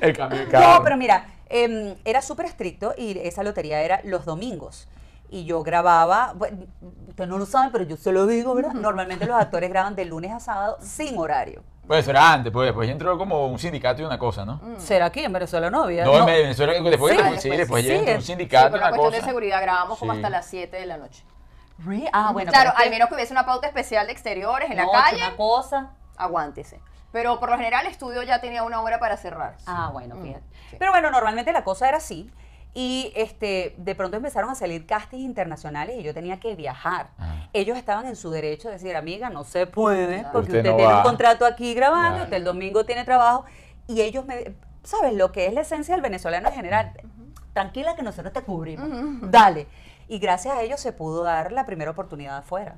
[0.00, 4.24] El cambio de No, pero mira, em, era súper estricto y esa lotería era los
[4.24, 4.88] domingos.
[5.30, 6.64] Y yo grababa, bueno,
[7.06, 8.72] ustedes no lo saben, pero yo se lo digo, ¿verdad?
[8.72, 11.62] Normalmente los actores graban de lunes a sábado sin horario.
[11.88, 14.60] Pues eso era antes, pues después ya entró como un sindicato y una cosa, ¿no?
[14.78, 16.04] ¿Será aquí en Venezuela no había?
[16.04, 18.78] No, en Venezuela, después, Sí, después, sí, después, después sí, ya entró un sindicato y
[18.78, 19.26] una cuestión de cosa.
[19.26, 20.18] seguridad grabamos como Sí.
[20.18, 21.24] hasta las 7 de la noche.
[21.78, 22.50] Re- Ah, bueno.
[22.52, 25.36] claro, al menos que hubiese una pauta especial de exteriores en la no, calle, Una
[25.36, 25.90] cosa.
[26.16, 26.80] aguántese.
[27.10, 29.56] Pero por lo general el estudio ya tenía una hora para cerrar.
[29.66, 30.44] Ah, bueno, Mm, fíjate.
[30.70, 30.76] sí.
[30.78, 32.30] Pero bueno, normalmente la cosa era así.
[32.74, 37.08] Y este, de pronto empezaron a salir castings internacionales y yo tenía que viajar.
[37.18, 37.48] Ah.
[37.52, 40.28] Ellos estaban en su derecho de decir, amiga, no se puede, Claro.
[40.32, 40.98] porque Usted usted, no tiene va.
[40.98, 42.24] un contrato aquí grabando, Claro.
[42.24, 43.44] usted el domingo tiene trabajo.
[43.88, 44.54] Y ellos me,
[44.84, 45.14] ¿sabes?
[45.14, 46.92] Lo que es la esencia del venezolano en general.
[47.54, 48.88] Tranquila que nosotros te cubrimos.
[49.30, 49.66] Dale.
[50.06, 52.76] Y gracias a ellos se pudo dar la primera oportunidad afuera.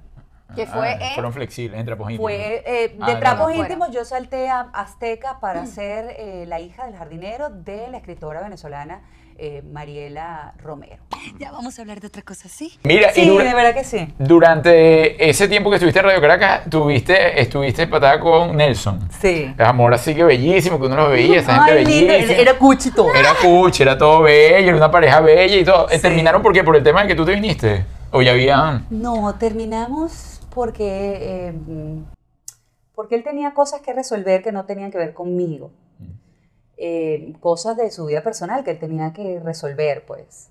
[0.57, 2.29] Que fue en- Fueron flexibles, en trapos íntimos.
[2.33, 3.63] Fue eh, Ah, de trapos no.
[3.63, 8.41] íntimos, yo salté a Azteca para ser eh, la hija del jardinero de la escritora
[8.41, 9.01] venezolana
[9.43, 11.03] eh, Mariela Romero.
[11.39, 12.79] Ya vamos a hablar de otra cosa, ¿sí?
[12.83, 14.13] Mira, Sí, y dura- de verdad que sí.
[14.19, 19.09] durante ese tiempo que estuviste en Radio Caracas, tuviste, estuviste empatada con Nelson.
[19.21, 19.55] Sí.
[19.57, 22.39] El amor así que bellísimo, que uno los veía, esa gente Ay, lindo, bellísima.
[22.41, 23.15] era cuchi todo.
[23.15, 25.89] Era cuchi, era todo bello, era una pareja bella y todo.
[25.91, 26.03] Eh, Sí.
[26.03, 26.63] ¿Terminaron por qué?
[26.65, 27.85] ¿Por el tema en que tú te viniste?
[28.13, 28.87] ¿O ya habían...?
[28.91, 31.55] No, terminamos porque, eh,
[32.95, 35.71] porque él tenía cosas que resolver que no tenían que ver conmigo.
[36.83, 40.49] Eh, cosas de su vida personal que él tenía que resolver, pues.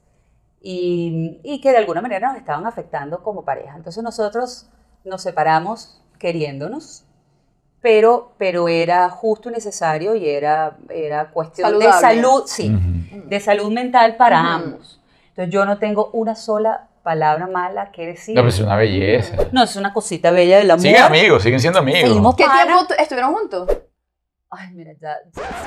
[0.61, 3.75] Y, y que de alguna manera nos estaban afectando como pareja.
[3.75, 4.67] Entonces nosotros
[5.05, 7.03] nos separamos queriéndonos,
[7.81, 12.21] pero, pero era justo y necesario y era, era cuestión de Saludable.
[12.21, 13.27] salud, sí, Ujú.
[13.29, 14.49] de salud mental para Ujú.
[14.49, 15.01] ambos.
[15.29, 18.35] Entonces yo no tengo una sola palabra mala que decir.
[18.35, 19.35] No, pues es una belleza.
[19.53, 20.81] No, es una cosita bella del amor.
[20.81, 22.35] Siguen amigos, siguen siendo amigos.
[22.35, 23.67] ¿Qué tiempo tu- estuvieron juntos?
[24.51, 25.11] Ay, mira, ya.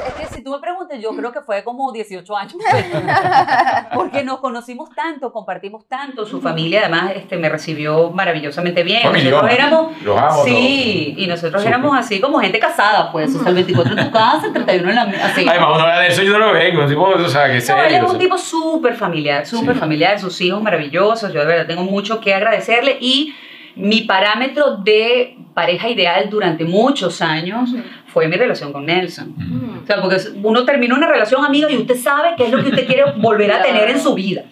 [0.09, 2.55] Es que si tú me preguntas, yo creo que fue como 18 años.
[3.95, 6.27] Porque nos conocimos tanto, compartimos tanto.
[6.27, 9.03] Su familia, además, este, me recibió maravillosamente bien.
[9.05, 9.35] Familión.
[9.35, 10.03] Nosotros éramos.
[10.03, 13.33] Los amo Sí, y nosotros éramos así como gente casada, pues.
[13.37, 15.27] O sea, el 24 en tu casa, el 31 en la mía.
[15.27, 15.47] Así.
[15.49, 17.95] Además, uno habla de eso yo no lo vengo, tipo, o sea, que No, él
[17.95, 18.19] es o un sea.
[18.19, 19.81] tipo súper familiar, súper Sí.
[19.81, 23.33] familiar, sus hijos maravillosos, yo de verdad tengo mucho que agradecerle y
[23.77, 27.71] mi parámetro de pareja ideal durante muchos años
[28.13, 29.35] fue mi relación con Nelson.
[29.37, 29.83] Mm.
[29.83, 32.69] O sea, porque uno termina una relación amiga y usted sabe qué es lo que
[32.69, 34.45] usted quiere volver a tener en su vida.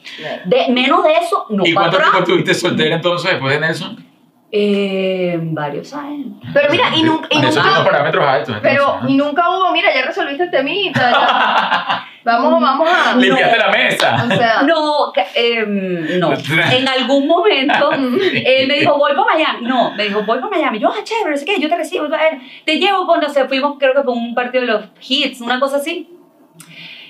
[0.46, 4.04] De, menos de eso, no ¿Y cuánto para tiempo estuviste soltera entonces después de Nelson?
[4.50, 6.38] Eh, varios años.
[6.52, 8.56] Pero mira, y nunca, y Nelson tiene unos nunca, parámetros altos.
[8.62, 12.06] pero y nunca hubo, mira, ya resolviste el temita.
[12.22, 13.16] Vamos, vamos a.
[13.16, 13.64] Limpiaste no.
[13.66, 14.26] la mesa.
[14.30, 16.32] O sea, No, em, no.
[16.72, 19.66] En algún momento él me dijo, voy para Miami.
[19.66, 20.78] No, me dijo, voy para Miami.
[20.78, 22.06] Yo, ah, chévere, no sé qué, yo te recibo.
[22.06, 25.58] eh, Te llevo cuando se fuimos, creo que fue un partido de los Hits, una
[25.58, 26.08] cosa así.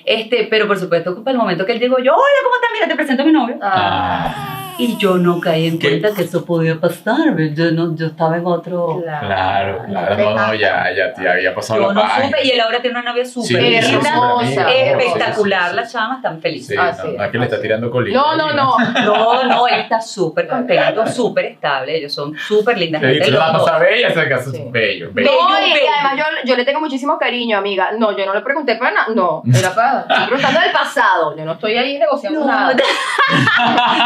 [0.05, 2.70] Este, pero por supuesto, para el momento que él llegó, yo, hola, ¿cómo estás?
[2.73, 3.59] Mira, te presento a mi novio.
[3.62, 5.88] ah, Y yo no caí en ¿Qué?
[6.01, 7.37] cuenta que eso podía pasar.
[7.55, 9.01] Yo, no, yo estaba en otro.
[9.03, 12.27] Claro, claro, no, no, ya, ya, ya había pasado Yo la no página.
[12.27, 15.87] supe, y él ahora tiene una novia súper Sí, linda, hermosa, espectacular, sí, sí, la
[15.87, 16.69] chama, están felices.
[16.69, 17.16] Sí, Ah, no, sí.
[17.16, 18.21] no es que le está tirando colina.
[18.21, 18.77] No, no, no.
[19.05, 21.97] No, no, él está súper contento, súper estable.
[21.99, 23.03] Ellos son súper lindas.
[23.03, 24.64] Gente, la cosa bella, se casó Sí.
[24.71, 25.31] bello, bello.
[25.31, 25.87] No, Bello, y, bello.
[25.95, 27.90] además yo, yo le tengo muchísimo cariño, amiga.
[27.99, 29.07] No, yo no le pregunté para nada.
[29.14, 30.01] No, era para.
[30.01, 31.37] Estoy preguntando del pasado.
[31.37, 32.75] Yo no estoy ahí negociando No, nada.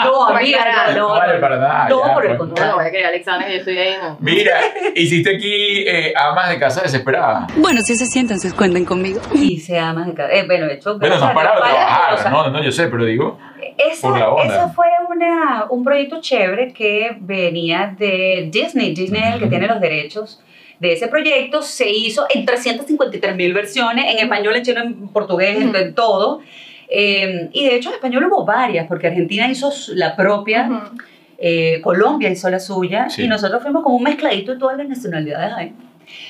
[0.05, 1.89] no, amiga, no, No vale para nada.
[1.89, 2.39] No, ya, por el pues.
[2.39, 2.73] contrario.
[2.73, 4.17] No, voy a querer a Alexandra que yo estoy ahí, no.
[4.21, 4.61] Mira,
[4.95, 7.53] hiciste aquí eh, amas de casa desesperadas.
[7.57, 9.21] Bueno, si se sienten, se cuenten conmigo.
[9.35, 10.33] Y se ama de cada.
[10.33, 12.31] Eh, bueno, de hecho, Bueno, no parado de trabajar.
[12.33, 13.39] No, no, yo sé, pero digo.
[13.77, 14.55] Esa, por la onda.
[14.55, 18.95] esa fue una, un proyecto chévere que venía de Disney.
[18.95, 20.41] Disney es el que tiene los derechos
[20.79, 21.63] de ese proyecto.
[21.63, 26.41] Se hizo en 353 mil versiones, en español, en chino, en portugués, en- en todo.
[26.89, 30.97] Eh, y de hecho en español hubo varias, porque Argentina hizo la propia, Ujú.
[31.39, 33.23] eh, Colombia hizo la suya, Sí.
[33.25, 35.73] y nosotros fuimos como un mezcladito de todas las nacionalidades ahí.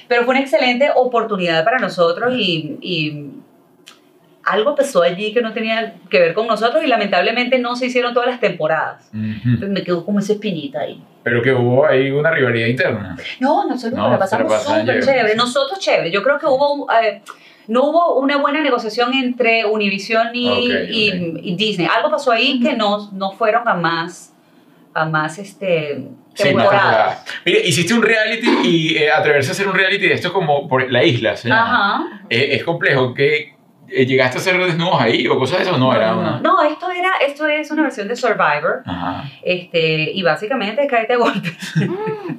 [0.09, 3.31] Pero fue una excelente oportunidad para nosotros y, y
[4.45, 8.13] algo pasó allí que no tenía que ver con nosotros y lamentablemente no se hicieron
[8.13, 9.09] todas las temporadas.
[9.13, 9.23] Ujú.
[9.47, 11.03] Entonces me quedó como esa espinita ahí.
[11.23, 13.17] Pero que hubo ahí una rivalidad interna.
[13.41, 15.03] No, nosotros No, la pasamos súper chévere.
[15.03, 15.35] chévere.
[15.37, 16.11] Nosotros chévere.
[16.11, 16.87] Yo creo que hubo...
[16.93, 17.23] eh,
[17.69, 21.89] no hubo una buena negociación entre Univision y, Disney.
[21.95, 24.35] Algo pasó ahí que no, no fueron a más,
[24.93, 27.25] a más este, Sí, temporadas.
[27.45, 30.91] Mire, hiciste un reality y eh, atreverse a hacer un reality de esto como por
[30.91, 31.63] la isla, se llama.
[31.63, 32.23] Ajá.
[32.29, 33.15] Eh, es complejo.
[33.15, 33.55] que
[33.87, 35.79] ¿Llegaste a hacer desnudos ahí o cosas de eso?
[35.79, 36.41] No, era una.
[36.41, 38.83] No, esto, era, esto es una versión de Survivor.
[38.85, 39.25] Ajá.
[39.43, 41.53] Este, y básicamente es caerte a golpe.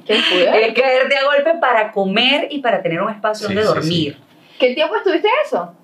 [0.04, 0.42] ¿Qué fue?
[0.66, 4.18] es caerte a golpe para comer y para tener un espacio Sí, donde sí, dormir.
[4.58, 5.74] ¿Qué tiempo estuviste en eso?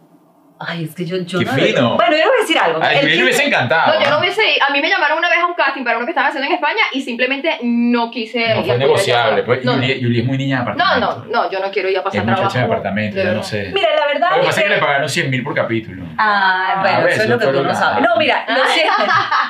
[0.64, 1.52] Ay, es que yo, yo Qué no.
[1.54, 1.96] fino.
[1.96, 2.80] Bueno, yo le voy a decir algo.
[2.80, 3.94] A El mí me hubiese encantado.
[3.94, 4.18] No, yo no ¿no?
[4.20, 4.64] hubiese ido.
[4.68, 6.54] A mí me llamaron una vez a un casting para uno que estaban haciendo en
[6.54, 9.38] España y simplemente no quise No ir a fue negociable.
[9.40, 9.44] yo.
[9.46, 11.24] Pues, No, Julie, Julie es muy niña de no, apartamento.
[11.32, 12.58] no, no, yo no quiero ir a Es pasar muchacha trabajo.
[12.58, 13.48] de apartamento, de yo no verdad.
[13.48, 13.70] sé.
[13.74, 15.54] Mira, la verdad Lo que es pasa es que que- le pagaron 100 mil por
[15.56, 16.04] capítulo.
[16.16, 18.04] Ah, bueno, A ver, eso es eso lo que fue tú lo no que- sabes.
[18.08, 19.02] No, mira, lo cierto,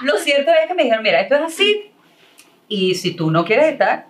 [0.05, 1.93] lo cierto es que me dijeron, mira, esto es así,
[2.69, 4.07] y si tú no quieres estar,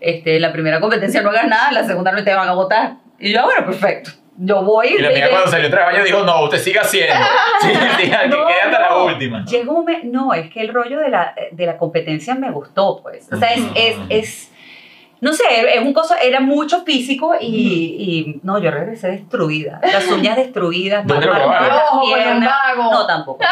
[0.00, 2.92] este, la primera competencia no hagas nada, la segunda no te van a votar.
[3.18, 4.10] Y yo, ah, bueno, perfecto.
[4.36, 7.14] Yo voy Y la amiga cuando salió otra vez dijo, no, usted siga haciendo.
[7.60, 9.44] Sí, que No, quede hasta la última.
[9.44, 13.00] Llegó un momento, no, es que el rollo de la, de la competencia me gustó,
[13.02, 13.28] pues.
[13.32, 14.53] O sea, es, es, es
[15.20, 17.46] no sé, es un cosa, era mucho físico y,
[17.98, 19.80] y no, yo regresé destruida.
[19.82, 22.90] Las uñas destruidas, vago.
[22.92, 23.44] No, tampoco.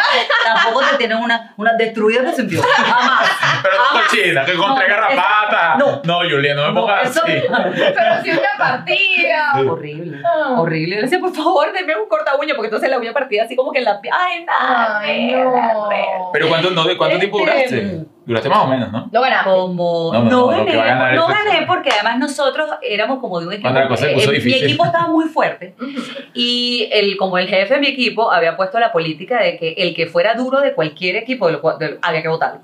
[0.45, 2.63] tampoco te tienen una, una destruida de sentido.
[2.63, 3.31] Jamás.
[3.63, 4.09] Pero tú Jamás.
[4.09, 5.75] cochina, que encontré No, garrapata.
[5.79, 6.01] no.
[6.05, 7.43] No, Julia, no me No, pongas eso- así.
[7.95, 9.53] Pero si una partida.
[9.71, 10.55] Horrible, Ah.
[10.61, 10.91] horrible.
[10.97, 13.57] Yo le decía, por favor, denme un corta uña, porque entonces la uña partida así
[13.57, 14.15] como que en la piel.
[14.19, 14.99] Ay, nada.
[15.01, 16.31] Ay, no.
[16.33, 18.07] Pero ¿cuánto, no, ¿de cuánto tiempo Este, duraste?
[18.25, 19.09] Duraste más o menos, ¿no?
[19.11, 19.51] No ganaste.
[19.51, 23.53] Como No, no, no, no, gané, no gané porque además nosotros éramos como de un
[23.55, 23.69] equipo.
[23.69, 24.61] Otra cosa puso eh, difícil.
[24.61, 25.75] Mi equipo estaba muy fuerte
[26.35, 29.95] y el, como el jefe de mi equipo había puesto la política de que el
[29.95, 32.61] que fuera duro de cualquier equipo de lo cual- de- había que votarlo.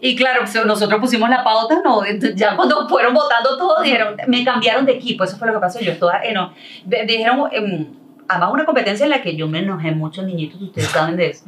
[0.00, 2.02] Y claro, so- nosotros pusimos la pauta, no,
[2.34, 5.80] ya cuando fueron votando todos dijeron, me cambiaron de equipo, eso fue lo que pasó,
[5.80, 6.52] yo estaba, eh, no,
[6.84, 7.86] dijeron, em,
[8.28, 11.44] además una competencia en la que yo me enojé mucho, niñitos, ustedes saben de eso,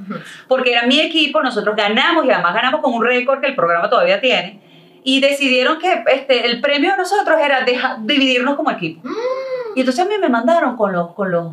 [0.48, 3.88] porque era mi equipo, nosotros ganamos y además ganamos con un récord que el programa
[3.90, 4.60] todavía tiene,
[5.04, 9.06] y decidieron que este, el premio de nosotros era deja- dividirnos como equipo.
[9.76, 11.52] Y entonces a mí me mandaron con los, con los,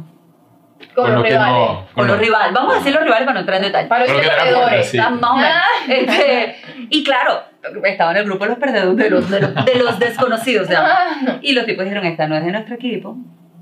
[0.95, 1.51] Con Con los rivales.
[1.53, 1.85] no.
[1.93, 3.87] con los rivales, vamos a decir los rivales para no entrar en detalle.
[3.89, 4.95] Para los Con perdedores.
[4.99, 5.61] Ah.
[5.87, 6.55] Este,
[6.89, 7.41] y claro,
[7.83, 10.69] estaba en el grupo de los perdedores, de los, de los, de los desconocidos.
[10.75, 11.37] Ah.
[11.41, 13.17] Y los tipos dijeron, esta no es de nuestro equipo.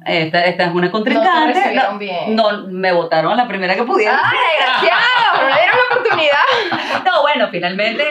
[0.05, 1.59] Esta, esta es una No te contrincante.
[1.99, 2.35] bien.
[2.35, 4.17] no, me votaron la primera que pudieron.
[4.21, 5.41] ¡Ay, desgraciado!
[5.41, 7.03] No le dieron la oportunidad.
[7.05, 8.03] No, bueno, finalmente,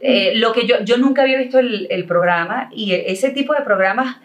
[0.00, 3.62] eh, lo que yo, yo nunca había visto el, el programa y ese tipo de
[3.62, 4.16] programas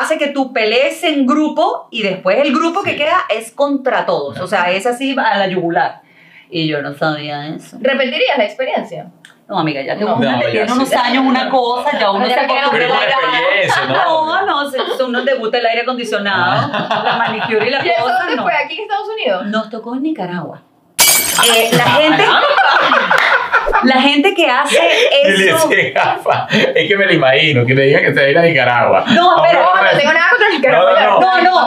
[0.00, 4.38] hace que tú pelees en grupo y después el grupo que queda es contra todos.
[4.40, 6.02] O sea, es así a la yugular.
[6.50, 7.78] Y yo no sabía eso.
[7.80, 9.10] ¿Repetirías la experiencia?
[9.46, 10.14] No, amiga, ya No.
[10.16, 10.72] uno tiene sí.
[10.72, 13.94] unos años, una cosa, ya uno se acostumbra Pero a con la- experiencia, ¿no?
[13.94, 18.02] No, no, se- uno le gusta el aire acondicionado, la manicure y la ¿Y eso
[18.02, 18.18] cosa.
[18.20, 18.42] dónde no.
[18.42, 18.52] fue?
[18.54, 19.46] ¿Aquí en Estados Unidos?
[19.46, 20.62] Nos tocó en Nicaragua.
[21.54, 22.24] Eh, la gente,
[23.84, 24.78] la gente que hace
[25.24, 25.68] eso.
[25.70, 29.04] Es que me lo imagino, que le digan que se va a ir a Nicaragua.
[29.08, 30.92] No, pero- No, no tengo nada contra Nicaragua.
[31.00, 31.42] No, no, no.
[31.42, 31.66] No,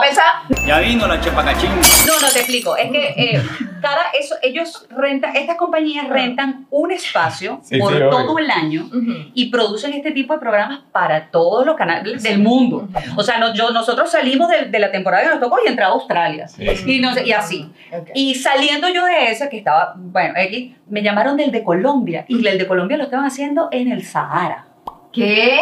[0.66, 1.70] Ya vino la chepacachín.
[2.06, 2.76] No, no te explico.
[2.76, 3.42] Es que eh,
[3.80, 8.10] cada eso, ellos rentan, estas compañías rentan un espacio Sí, por sí, obvio.
[8.10, 8.88] todo el año
[9.34, 12.88] y producen este tipo de programas para todos los canales del mundo.
[13.16, 15.92] O sea, no, yo, nosotros salimos de, de la temporada que nos tocó y entraba
[15.92, 16.48] a Australia.
[16.48, 16.64] Sí.
[16.86, 17.70] Y, no y así.
[18.14, 22.46] Y saliendo yo de esa, que estaba, bueno, X, me llamaron del de Colombia y
[22.46, 24.66] el de Colombia lo estaban haciendo en el Sahara.
[25.12, 25.60] ¿Qué?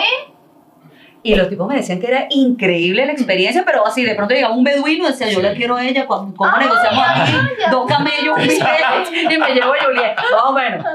[1.27, 4.55] Y los tipos me decían que era increíble la experiencia, pero así de pronto llegaba
[4.55, 7.33] un beduino y decía, yo la quiero a ella, ¿cómo, cómo Ah, negociamos aquí?
[7.61, 7.71] ya.
[7.71, 10.17] Dos camellos, un billete, y me llevo a Juliet.
[10.17, 10.87] Más o menos.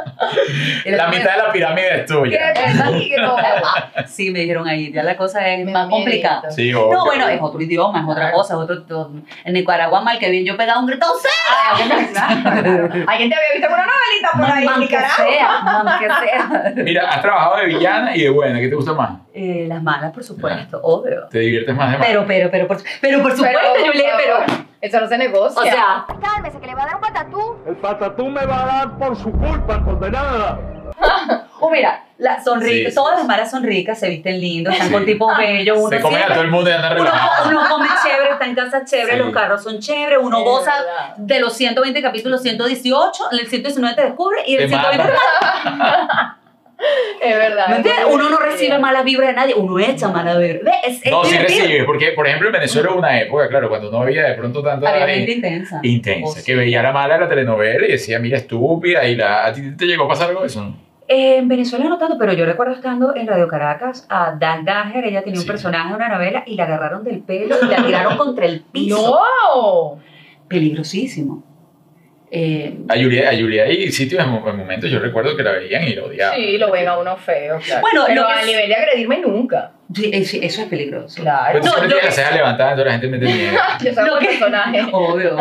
[0.86, 2.54] La mitad de la pirámide es ¿Qué tuya.
[4.08, 6.50] Sí, me dijeron ahí, ya la cosa es Me más complicada.
[6.52, 6.98] Sí, obvio.
[6.98, 9.12] No, bueno, es otro idioma, es otra cosa, es otro,
[9.44, 11.28] En Nicaragua, mal que bien, yo pegaba un grito, ¡Sí!
[13.08, 15.26] ¿Alguien te había visto con una novelita por ahí en Man que Nicaragua?
[15.32, 16.74] sea, man que sea.
[16.84, 18.60] Mira, has trabajado de villana y de buena.
[18.60, 19.12] ¿Qué te gusta más?
[19.34, 21.28] Eh, las malas, por supuesto, obvio.
[21.30, 22.08] ¿Te diviertes más de más?
[22.08, 24.62] Pero, pero, pero, por, pero por supuesto, Juliet, pero...
[24.82, 25.62] Eso no se negocia.
[25.62, 27.58] O sea, Cálmese, que le va a dar un patatú.
[27.68, 30.60] El patatú me va a dar por su culpa, condenada.
[31.64, 34.88] O mira, la, son ricas, Sí, todas las malas son ricas, se visten lindos, están
[34.88, 34.94] Sí.
[34.96, 37.50] con tipos bellos, uno Se come a todo el mundo y anda uno, relajado.
[37.50, 39.18] uno come chévere, está en casa chévere, Sí.
[39.20, 41.16] los carros son chéveres, uno Es goza verdad.
[41.18, 45.14] de los 120 capítulos, 118, el 119 te descubre y el Te 120 te
[45.78, 46.38] mata.
[47.22, 47.68] Es verdad.
[47.70, 48.06] ¿Me entiendes?
[48.12, 50.64] Uno no recibe malas vibras de nadie, uno echa malas vibras.
[50.64, 51.60] Ve, Es, es No, sí divertido.
[51.62, 54.64] recibes, porque por ejemplo en Venezuela hubo una época, claro, cuando no había de pronto
[54.64, 55.80] tanta Había gente intensa.
[55.84, 56.54] intensa, Oh, que sí.
[56.56, 59.86] veía la mala de la telenovela y decía, mira, estúpida, y la, ¿a ti te
[59.86, 60.74] llegó a pasar algo de eso?
[61.08, 65.22] En Venezuela no tanto, pero yo recuerdo estando en Radio Caracas a Dan Dager, ella
[65.24, 68.46] tenía un personaje de una novela y la agarraron del pelo y la tiraron contra
[68.46, 69.20] el piso.
[69.56, 70.00] No.
[70.48, 71.44] Peligrosísimo.
[72.34, 75.52] Eh, A Julia, a Julia hay sitios en, mo- en momentos, yo recuerdo que la
[75.52, 76.38] veían y la odiaban.
[76.38, 77.82] Sí, lo ven a uno feo, claro.
[77.82, 79.72] Bueno, pero lo que a es- nivel de agredirme nunca.
[79.94, 81.22] sí, eh, eso es peligroso.
[81.22, 81.50] Claro.
[81.52, 83.60] Pero tú No, siempre lo tienes que- las cejas levantadas, entonces la gente me miedo.
[83.84, 84.82] Yo soy Lo un que- personaje.
[84.94, 85.36] Obvio.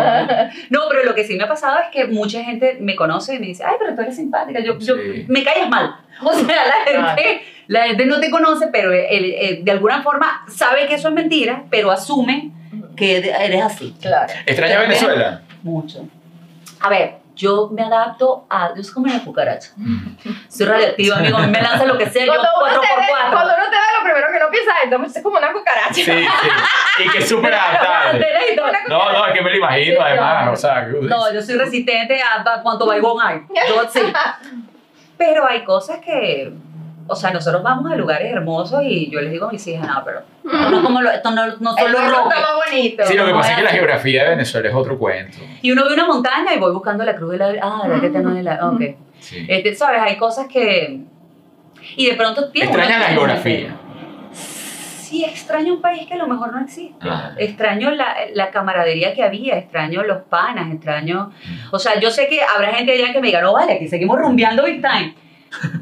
[0.70, 3.38] No, pero lo que sí me ha pasado es que mucha gente me conoce y
[3.38, 4.96] me dice, ay, pero tú eres simpática, yo, yo
[5.28, 5.94] me callas mal.
[6.24, 10.44] O sea, la gente, la gente no te conoce, pero el- el- de alguna forma
[10.48, 12.50] sabe que eso es mentira, pero asume
[12.96, 13.94] que eres así.
[14.02, 14.32] Claro.
[14.44, 15.42] ¿Extraña Venezuela?
[15.62, 16.04] Mucho.
[16.80, 18.74] A ver, yo me adapto a.
[18.74, 19.70] Yo soy como una cucaracha.
[20.48, 21.38] Soy radioactiva, amigo.
[21.38, 22.26] A mí me lanza lo que sea.
[22.26, 23.30] Yo uno, te ve, 4x4.
[23.30, 25.94] cuando uno te ve, lo primero que no piensa es, entonces es como una cucaracha.
[25.94, 26.26] Sí, sí.
[26.98, 28.26] Y que es súper adaptable.
[28.88, 30.48] No, no, es que me lo imagino además.
[30.52, 33.42] O sea, No, yo soy resistente a, cuánto baigón hay.
[33.68, 34.00] Yo sí.
[35.16, 36.50] Pero hay cosas que,
[37.10, 40.02] o sea, nosotros vamos a lugares hermosos y yo les digo a mis hijas, no,
[40.04, 42.36] pero esto no, como lo- esto no, no son El los roques.
[42.38, 43.06] está más bonito.
[43.06, 45.38] Sí, lo que pasa es que la geografía de Venezuela es otro cuento.
[45.62, 47.54] Y uno ve una montaña y voy buscando la cruz de la...
[47.62, 48.70] Ah, la que no es la...
[48.70, 48.82] Ok.
[49.18, 49.44] Sí.
[49.48, 50.00] Este, ¿Sabes?
[50.00, 51.00] Hay cosas que...
[51.96, 53.76] Y de pronto uno la geografía.
[54.32, 56.94] Sí, extraño un país que a lo mejor no existe.
[57.02, 57.32] Ah.
[57.36, 61.32] Extraño la, la camaradería que había, extraño los panas, extraño...
[61.72, 64.18] O sea, yo sé que habrá gente allá que me diga, no, vale, aquí seguimos
[64.18, 65.14] rumbeando big time.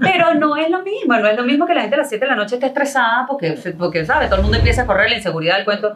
[0.00, 2.24] Pero no es lo mismo, no es lo mismo que la gente a las 7
[2.24, 4.28] de la noche esté estresada porque, porque ¿sabes?
[4.28, 5.94] Todo el mundo empieza a correr la inseguridad del cuento.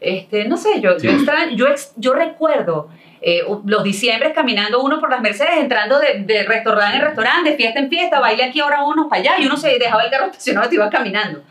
[0.00, 1.08] Este, no sé, yo, yo, Sí.
[1.08, 2.88] extraño, yo, ex- yo recuerdo
[3.20, 7.56] eh, los diciembres caminando uno por las Mercedes, entrando de, de restaurante en restaurante, de
[7.56, 10.26] fiesta en fiesta, baile aquí, ahora uno para allá, y uno se dejaba el carro
[10.26, 11.42] estacionado y te iba caminando.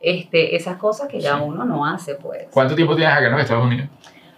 [0.00, 1.42] Este, esas cosas que ya Sí.
[1.44, 2.46] uno no hace, pues.
[2.50, 3.88] ¿Cuánto tiempo tienes acá en los Estados Unidos?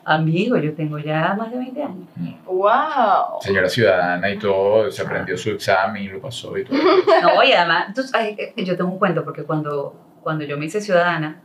[0.05, 2.09] Amigo, yo tengo ya más de 20 años.
[2.45, 3.41] Wow.
[3.41, 6.77] Señora ciudadana y todo, se aprendió su examen, lo pasó y todo.
[7.23, 10.67] No, y además, entonces, ay, eh, yo tengo un cuento porque cuando, cuando yo me
[10.67, 11.41] hice ciudadana,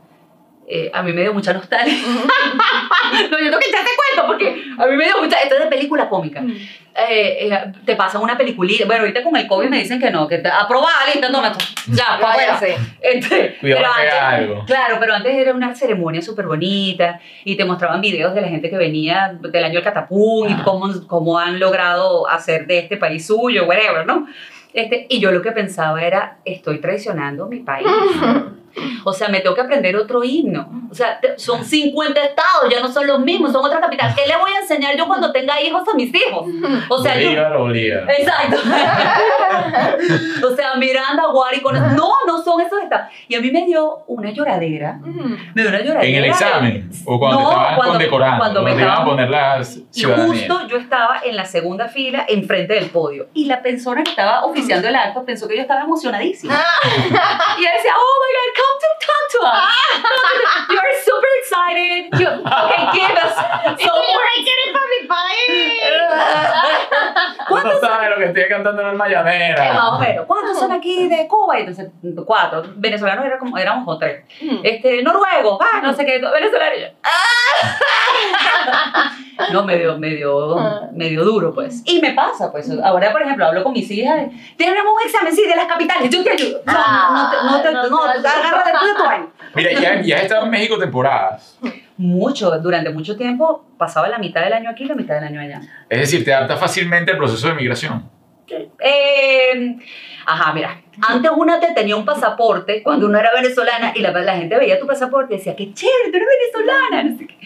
[0.72, 1.98] eh, a mí me dio mucha nostalgia.
[3.32, 5.40] no, yo tengo que echarte cuento porque a mí me dio mucha.
[5.40, 6.44] Esto es de película cómica.
[6.96, 8.86] Eh, eh, te pasan una peliculita.
[8.86, 11.54] Bueno, ahorita con el COVID me dicen que no, que te, aprobada, lista, toma.
[11.88, 12.58] Ya, para afuera.
[12.60, 12.78] Váyase.
[13.02, 14.66] Este, Cuidado, pero antes- algo.
[14.66, 18.70] Claro, pero antes era una ceremonia súper bonita y te mostraban videos de la gente
[18.70, 20.62] que venía del año del Catapún y Ah.
[20.66, 24.28] cómo, cómo han logrado hacer de este país suyo, whatever, ¿no?
[24.74, 27.88] Este, y yo lo que pensaba era, estoy traicionando mi país.
[29.04, 30.70] O sea, me tengo que aprender otro himno.
[30.92, 34.16] O sea, son 50 estados, ya no son los mismos, son otras capitales.
[34.16, 36.46] ¿Qué le voy a enseñar yo cuando tenga hijos a mis hijos?
[36.90, 38.12] O sea, yo, Bolívar, Bolívar.
[38.12, 38.58] Exacto.
[40.52, 43.08] o sea, Miranda, Guari, con No, no son esos estados.
[43.28, 45.00] Y a mí me dio una lloradera.
[45.54, 46.04] Me dio una lloradera.
[46.04, 46.90] ¿En el examen?
[47.06, 48.38] ¿O cuando No, estaban cuando- condecorando?
[48.40, 49.62] cuando me te iban a estaban- poner la
[49.94, 53.28] Y justo yo estaba en la segunda fila, enfrente del podio.
[53.34, 56.54] Y la persona que estaba oficiando el acto pensó que yo estaba emocionadísima.
[56.56, 59.64] y ella decía, oh my God, come to talk to us.
[60.74, 62.02] You're super excited.
[62.20, 63.36] You, okay, give us.
[63.80, 63.90] So,
[67.50, 70.26] Tú no sabes lo que estoy cantando en el Eh, más o menos.
[70.26, 71.58] ¿Cuántos son aquí de Cuba?
[71.58, 71.92] Y entonces,
[72.26, 72.64] cuatro.
[72.76, 74.24] Venezolanos era como, éramos como tres.
[74.64, 76.22] Este, noruegos, ah, no sé qué,
[77.04, 79.12] ¡ah!
[79.52, 80.58] No, medio, medio,
[80.92, 81.82] medio duro, pues.
[81.86, 82.70] Y me pasa, pues.
[82.84, 84.28] Ahora, por ejemplo, hablo con mis hijas.
[84.58, 86.10] Tenemos un examen, sí, de las capitales.
[86.10, 86.60] Yo te ayudo.
[86.60, 88.12] O no, te, no, Ah, no no,
[88.50, 88.62] ayudo.
[88.62, 89.34] agárrate tú de tu.
[89.56, 91.58] Mira, ya, ya has estado en México temporadas.
[91.98, 95.42] Mucho, durante mucho tiempo pasaba la mitad del año aquí y la mitad del año
[95.42, 95.62] allá.
[95.90, 98.10] Es decir, te adaptas fácilmente al proceso de migración.
[98.80, 99.78] Eh,
[100.26, 100.82] ajá, mira.
[101.08, 104.80] Antes una te tenía un pasaporte cuando uno era venezolana y la, la gente veía
[104.80, 107.04] tu pasaporte y decía, qué chévere, tú eres venezolana.
[107.04, 107.38] No sé qué.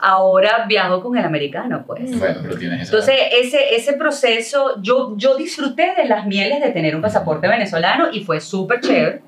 [0.00, 2.18] Ahora viajo con el americano, pues.
[2.18, 2.90] Bueno, pero tienes esa.
[2.90, 8.08] Entonces, ese, ese proceso, yo, yo disfruté de las mieles de tener un pasaporte venezolano
[8.12, 9.22] y fue súper chévere.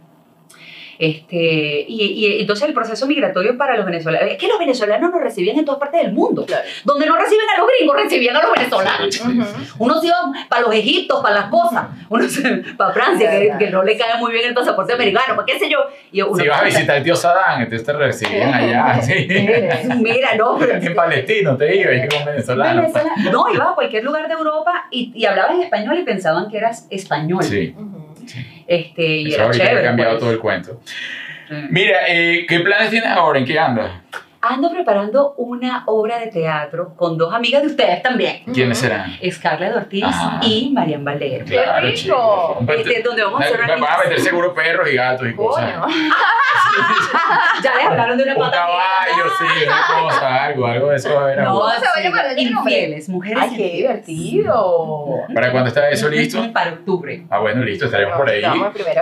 [0.98, 5.20] Este, y, y entonces el proceso migratorio para los venezolanos, es que los venezolanos nos
[5.20, 6.44] recibían en todas partes del mundo.
[6.46, 6.64] Claro.
[6.85, 9.14] Donde no reciben a los gringos, recibían a los venezolanos.
[9.14, 9.72] Sí, sí, sí.
[9.78, 10.16] Uno se iba
[10.48, 11.85] para los Egiptos, para las cosas.
[12.09, 12.42] Uno se
[12.76, 15.68] para Francia, que, que no le cae muy bien el pasaporte americano, para qué sé
[15.68, 15.78] yo.
[16.12, 19.00] Y uno, Si vas a visitar al tío Saddam, entonces te reciben allá.
[19.04, 19.26] Sí.
[20.00, 22.83] Mira, no, pero En palestino te iba, y con venezolano.
[22.83, 26.48] Venezuela- No, ibas a cualquier lugar de Europa y, y hablabas en español y pensaban
[26.50, 27.42] que eras español.
[27.42, 27.74] Sí,
[28.66, 29.80] Este, y eso era ahorita chévere.
[29.80, 30.20] ha cambiado pues.
[30.20, 30.80] todo el cuento.
[31.48, 31.54] Sí.
[31.70, 33.38] Mira, eh, ¿qué planes tienes ahora?
[33.38, 33.90] ¿En qué andas?
[34.46, 38.42] Ando preparando una obra de teatro con dos amigas de ustedes también.
[38.52, 39.16] ¿Quiénes serán?
[39.30, 40.38] Scarlett Ortiz Ah.
[40.42, 41.46] y Marian Valero.
[41.46, 41.94] Claro, rico!
[41.96, 42.59] chico.
[42.76, 45.72] Este, donde vamos a hacer una Van a meter seguro perros y gatos y cosas.
[47.62, 51.14] Ya les hablaron de una Un pata caballo, sí, una cosa, algo, algo de eso
[51.14, 51.42] va a haber.
[51.42, 55.18] No, ¿Cómo se va a llamar infieles, mujeres Ay, qué divertido.
[55.35, 56.52] ¿Para cuándo está eso listo?
[56.52, 57.24] Para octubre.
[57.30, 58.42] Ah, bueno, listo, estaremos por ahí.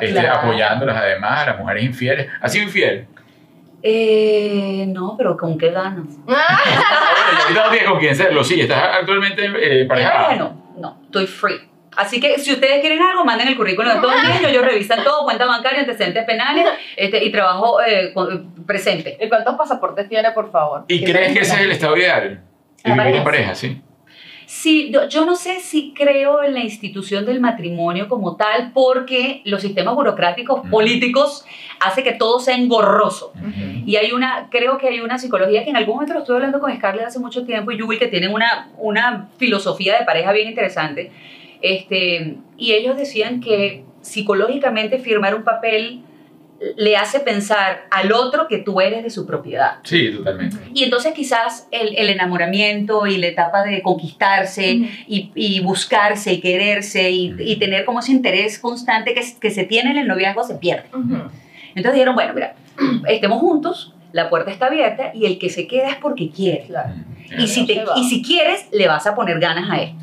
[0.00, 2.28] Este, apoyándolas además, a las mujeres infieles.
[2.40, 3.06] ¿Ha sido infiel?
[3.82, 6.06] Eh, no, pero con qué ganas.
[6.28, 10.24] Ah, ahorita no tienes con quién serlo, sí, estás actualmente eh, En emparejada.
[10.26, 11.68] pareja no, no, estoy free.
[11.96, 15.24] Así que si ustedes quieren algo, manden el currículum de todos bien, ellos revisan todo,
[15.24, 16.66] cuenta bancaria, antecedentes penales
[16.96, 19.18] este, y trabajo eh, con- presente.
[19.20, 20.84] ¿Y cuántos pasaportes tiene, por favor?
[20.88, 22.42] ¿Y crees que ese es el estado ideal?
[22.84, 23.82] El La vivir en pareja, pareja, sí.
[24.54, 29.40] Sí, yo, yo no sé si creo en la institución del matrimonio como tal, porque
[29.46, 31.46] los sistemas burocráticos políticos
[31.80, 33.32] hace que todo sea engorroso.
[33.86, 36.60] Y hay una, creo que hay una psicología que en algún momento lo estuve hablando
[36.60, 40.50] con Scarlett hace mucho tiempo y Yui, que tienen una, una filosofía de pareja bien
[40.50, 41.10] interesante.
[41.62, 46.02] Este, y ellos decían que psicológicamente firmar un papel
[46.76, 49.78] le hace pensar al otro que tú eres de su propiedad.
[49.82, 50.56] Sí, totalmente.
[50.72, 54.72] Y entonces quizás el, el enamoramiento y la etapa de conquistarse
[55.06, 59.64] y, y buscarse y quererse y, y tener como ese interés constante que, que se
[59.64, 60.84] tiene en el noviazgo se pierde.
[61.74, 62.54] Entonces dijeron, bueno, mira,
[63.08, 66.66] estemos juntos, la puerta está abierta y el que se queda es porque quiere.
[66.66, 66.94] Claro.
[67.38, 69.94] Y si, te, y si quieres, le vas a poner ganas a él.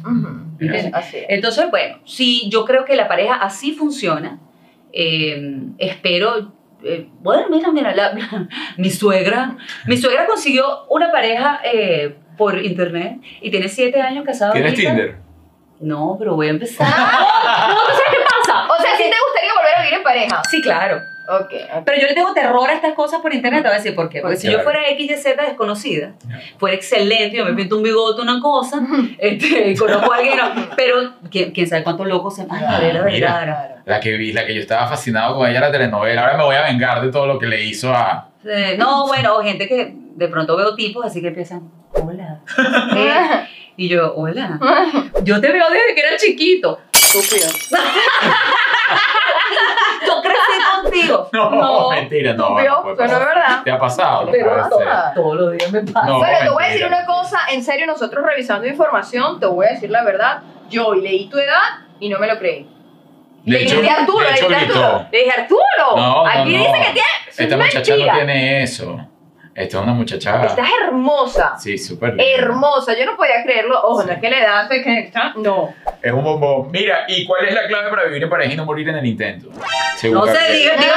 [0.59, 0.93] ¿entiendes?
[0.93, 1.25] Así es.
[1.29, 4.39] Entonces, bueno, sí, yo creo que la pareja así funciona.
[4.93, 5.41] Eh,
[5.77, 6.51] espero.
[6.83, 8.13] eh, bueno, mira, mira, la-
[8.77, 9.57] mi suegra.
[9.85, 14.53] Mi suegra consiguió una pareja eh, por internet y tiene siete años casada.
[14.53, 14.89] ¿Tienes ahorita.
[14.89, 15.17] Tinder?
[15.81, 16.87] No, pero voy a empezar.
[16.89, 18.67] no, no, ¿sabes qué pasa?
[18.67, 20.41] O sea, ¿sí te gustaría volver a vivir en pareja?
[20.49, 20.99] Sí, claro.
[21.29, 21.83] Ok, ok.
[21.85, 24.09] Pero yo le tengo terror a estas cosas por internet, te voy a decir por
[24.09, 24.21] qué.
[24.21, 24.63] Porque si yo Claro.
[24.71, 26.13] fuera X, Y, Z desconocida,
[26.57, 28.81] fuera excelente, yo me pinto un bigote, una cosa,
[29.17, 33.27] este, conozco a alguien, no, pero ¿quién, quién sabe cuántos locos se Ay, Gabriela Mira.
[33.39, 33.75] Vergara.
[33.85, 36.21] La que vi, la que yo estaba fascinado con ella, la telenovela.
[36.21, 38.29] Ahora me voy a vengar de todo lo que le hizo a.
[38.45, 42.39] Eh, no, bueno, gente que de pronto veo tipos así que empiezan, hola.
[42.97, 44.59] Eh, y yo, hola.
[45.23, 46.79] Yo te veo desde que era chiquito.
[47.13, 47.47] Estúpido.
[50.05, 51.29] yo crecí contigo.
[51.33, 52.49] No, mentira, no.
[52.49, 53.21] No pero pasar.
[53.21, 53.63] es verdad.
[53.63, 54.25] ¿Te ha pasado?
[54.25, 54.69] No Pero
[55.15, 56.05] todos los días me pasa.
[56.07, 59.65] No, bueno, te voy a decir una cosa, en serio, nosotros revisando información, te voy
[59.65, 62.69] a decir la verdad, yo leí tu edad y no me lo creí.
[63.43, 65.07] De le hecho- dije Arturo, de le dije Arturo, gritó.
[65.11, 65.61] le dije Arturo,
[65.95, 66.59] No, no, aquí no.
[66.59, 69.07] dice que tiene, es Esta muchacha no tiene eso.
[69.59, 70.45] Esta es una muchacha.
[70.45, 71.57] Estás hermosa.
[71.59, 72.15] Sí, súper.
[72.17, 73.77] Hermosa, yo no podía creerlo.
[73.83, 75.33] Ojo, no es que la edad es que está.
[75.35, 75.73] No.
[76.01, 76.71] Es un bombón.
[76.71, 79.05] Mira, ¿y cuál es la clave para vivir en pareja y no morir en el
[79.05, 79.49] intento?
[79.97, 80.75] Según No se Gabriela.
[80.75, 80.93] diga, diga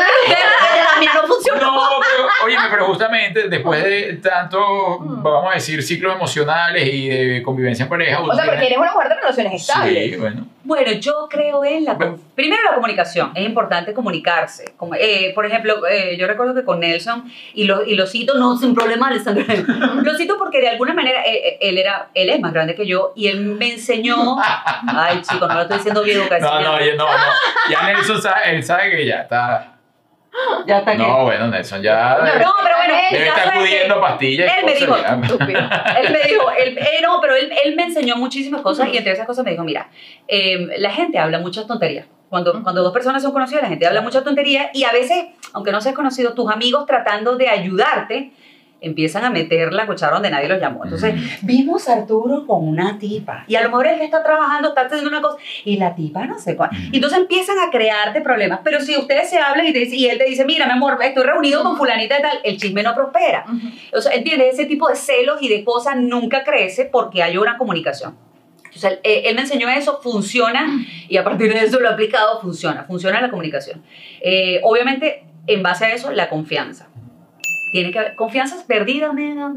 [1.01, 1.61] que la no funcionó.
[1.73, 7.43] No, pero, oye, pero justamente después de tanto, vamos a decir, ciclos emocionales y de
[7.43, 8.21] convivencia en pareja.
[8.21, 10.11] O sea, porque eres una mujer de relaciones estables.
[10.13, 10.47] Sí, bueno.
[10.73, 11.93] Bueno, yo creo en la...
[11.93, 12.19] Bueno.
[12.35, 14.73] Primero la comunicación, es importante comunicarse.
[14.79, 18.39] Como, eh, por ejemplo, eh, yo recuerdo que con Nelson, y lo, y lo cito,
[18.39, 19.45] no sin problema, Alessandro,
[20.03, 22.87] lo cito porque de alguna manera eh, eh, él, era, él es más grande que
[22.87, 24.39] yo y él me enseñó...
[24.89, 26.41] Ay, chico, no lo estoy diciendo bien, casi.
[26.41, 27.33] No, no, no, no.
[27.69, 29.75] Ya Nelson sabe, él sabe que ya está.
[30.67, 31.03] Ya está aquí.
[31.03, 32.17] No, bueno, Nelson ya.
[32.17, 35.61] No, pero bueno, Debe ya estar pastillas Él me dijo, estúpido.
[36.03, 39.13] Él me dijo, él, eh, no, pero él, él me enseñó muchísimas cosas y entre
[39.13, 39.91] esas cosas me dijo, mira,
[40.29, 42.07] eh, la gente habla muchas tonterías.
[42.29, 45.71] Cuando, cuando dos personas son conocidas, la gente habla mucha tontería y a veces, aunque
[45.71, 48.33] no seas conocido, tus amigos tratando de ayudarte,
[48.83, 50.85] empiezan a meter la cuchara donde nadie los llamó.
[50.85, 54.83] Entonces, vimos a Arturo con una tipa y a lo mejor él está trabajando, está
[54.83, 56.71] haciendo una cosa y la tipa no sé cuál.
[56.91, 58.61] Y entonces empiezan a crearte problemas.
[58.65, 60.99] Pero si ustedes se hablan y, te dice- y él te dice, mira, mi amor,
[61.03, 63.45] estoy reunido con fulanita y tal, el chisme no prospera.
[63.95, 64.55] O sea, ¿entiendes?
[64.55, 68.17] Ese tipo de celos y de cosas nunca crece porque hay una comunicación.
[68.75, 70.67] Sea, eh, él me enseñó eso, funciona,
[71.07, 73.83] y a partir de eso lo he aplicado, funciona, funciona la comunicación.
[74.23, 76.89] Eh, obviamente, en base a eso, la confianza.
[77.73, 79.55] Tiene que haber confianzas perdidas, nena.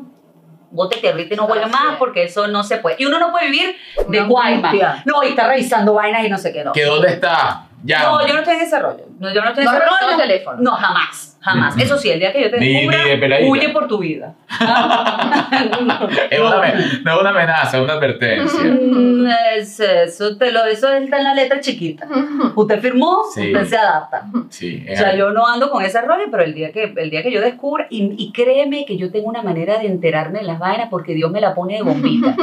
[0.71, 2.95] Bótete ahorita y no Así más porque eso no se puede.
[2.97, 3.75] Y uno no puede vivir
[4.07, 5.03] de guayma.
[5.05, 6.71] No, y está revisando vainas y no sé qué, no.
[6.71, 7.67] ¿Que dónde está?
[7.83, 8.03] Ya.
[8.03, 9.03] No, yo no estoy en ese rollo.
[9.19, 10.23] No, yo no estoy en No ese has revisado rollo.
[10.23, 10.57] el teléfono.
[10.61, 11.75] No, jamás, jamás.
[11.75, 11.81] Mm.
[11.81, 14.33] Eso sí, el día que yo te descubra, huye por tu vida.
[16.29, 16.73] Es una,
[17.03, 18.59] no es una amenaza, es una advertencia.
[18.63, 19.27] Mm,
[19.57, 22.07] es eso, te lo, eso está en la letra chiquita.
[22.55, 23.53] Usted firmó, Sí.
[23.53, 24.25] usted se adapta.
[24.49, 25.19] Sí, O sea, algo.
[25.19, 27.87] yo no ando con ese rollo, pero el día que, el día que yo descubra,
[27.89, 31.31] y, y créeme que yo tengo una manera de enterarme de las vainas porque Dios
[31.31, 32.35] me la pone de bombita.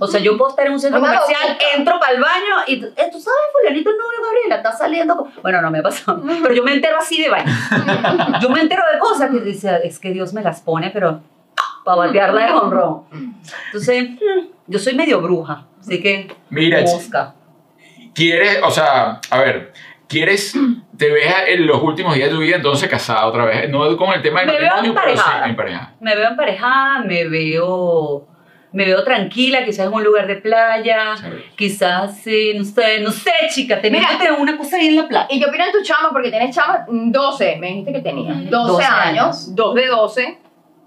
[0.00, 2.86] O sea, yo puedo estar en un centro comercial, entro para el baño y tú,
[2.86, 5.16] eh, tú sabes, fulanito el novio Gabriela está saliendo.
[5.16, 5.30] con-".
[5.42, 7.54] Bueno, no me ha pasado, pero yo me entero así de vainas.
[8.40, 11.20] Yo me entero de cosas que dice, es que Dios me las pone, pero
[11.84, 13.02] para batearla de honrón.
[13.66, 17.34] Entonces, mm, yo soy medio bruja, así que Mira, busca.
[18.14, 19.72] ¿Quieres, o sea, a ver,
[20.08, 20.54] quieres,
[20.96, 23.68] te ves en los últimos días de tu vida entonces casada otra vez?
[23.70, 25.94] No con el tema del Me veo matrimonio, pero sí emparejada.
[26.00, 28.26] Me veo emparejada, me veo,
[28.72, 31.26] me veo tranquila, quizás en un lugar de playa, Sí.
[31.56, 34.34] quizás, sí, no sé, no sé, chica, teniendo Mira.
[34.34, 35.28] una cosa ahí en la playa.
[35.30, 38.50] Y yo opino en tu chama porque tienes chama 12, me dijiste que tenías.
[38.50, 39.54] 12, 12 años, años.
[39.54, 40.38] 2 de 12,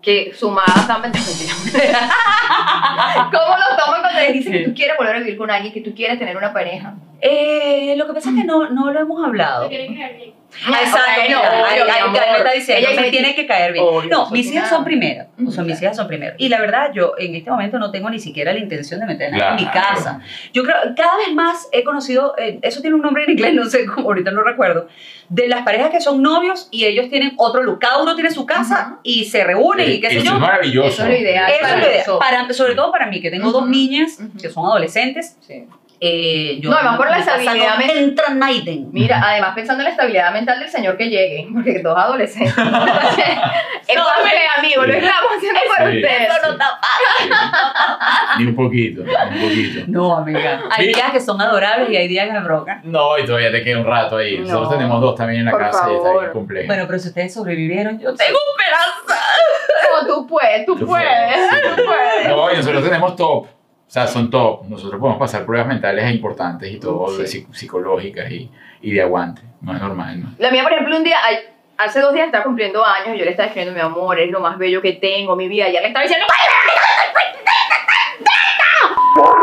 [0.02, 1.20] que sumadas dan 20
[3.32, 5.82] ¿Cómo lo toman cuando les dicen que tú quieres volver a vivir con alguien, que
[5.82, 6.96] tú quieres tener una pareja?
[7.22, 9.70] Eh, lo que pasa es que no, no lo hemos hablado.
[10.54, 12.20] Exacto, obvio, ahí- mi ahí amor.
[12.32, 13.86] me está diciendo, Ella me tiene que caer bien.
[13.88, 15.86] Obvio, no, eso mis hijas son primero, o sea, mis claro.
[15.86, 16.36] hijas son primero.
[16.38, 19.38] Y la verdad, yo en este momento no tengo ni siquiera la intención de meterme
[19.40, 19.96] en mi Claro.
[19.96, 20.20] casa.
[20.54, 23.66] Yo creo, cada vez más he conocido, eh, eso tiene un nombre en inglés, no
[23.66, 24.88] sé cómo, ahorita no recuerdo,
[25.30, 28.46] de las parejas que son novios y ellos tienen otro lugar, cada uno tiene su
[28.46, 30.34] casa y se reúnen y qué sé Eso yo.
[30.34, 30.88] es maravilloso.
[30.90, 31.50] Eso es lo ideal.
[31.52, 32.06] Eso para es lo ideal.
[32.20, 33.72] Para, sobre todo para mí, que tengo dos Ujú.
[33.72, 34.38] niñas Ujú.
[34.42, 35.38] que son adolescentes.
[35.42, 35.66] Sí.
[36.04, 38.86] Eh, yo No, además por la estabilidad No men- entra nadie.
[38.92, 42.54] Mira, además pensando en la estabilidad mental del señor que llegue, porque dos adolescentes.
[42.58, 45.98] es para ustedes, amigos, lo estamos haciendo para Sí.
[45.98, 46.28] ustedes.
[46.44, 46.80] No está
[48.40, 49.86] Ni un poquito, ni un poquito.
[49.90, 50.62] No, amiga.
[50.72, 50.94] Hay Sí.
[50.94, 52.82] días que son adorables y hay días que me provocan.
[52.84, 54.40] No, y todavía te queda un rato ahí.
[54.40, 54.78] Nosotros No.
[54.78, 56.22] tenemos dos también en la Por casa y está favor.
[56.22, 56.66] bien complejo.
[56.68, 59.24] Bueno, pero si ustedes sobrevivieron, yo tengo esperanza.
[60.02, 62.28] No, tú puedes, tú, Tú puedes, puedes, tú puedes.
[62.28, 63.46] No, y nosotros tenemos top.
[63.92, 64.64] O sea, son top.
[64.70, 67.18] Nosotros podemos pasar pruebas mentales importantes y todo, Sí.
[67.18, 68.50] de psic- psicológicas y,
[68.82, 69.42] y de aguante.
[69.60, 70.30] No es normal, ¿no?
[70.38, 71.36] La mía, por ejemplo, un día, ay,
[71.78, 74.40] hace dos días estaba cumpliendo años y yo le estaba escribiendo, mi amor, es lo
[74.40, 75.68] más bello que tengo, mi vida.
[75.68, 76.26] Y ella le estaba diciendo,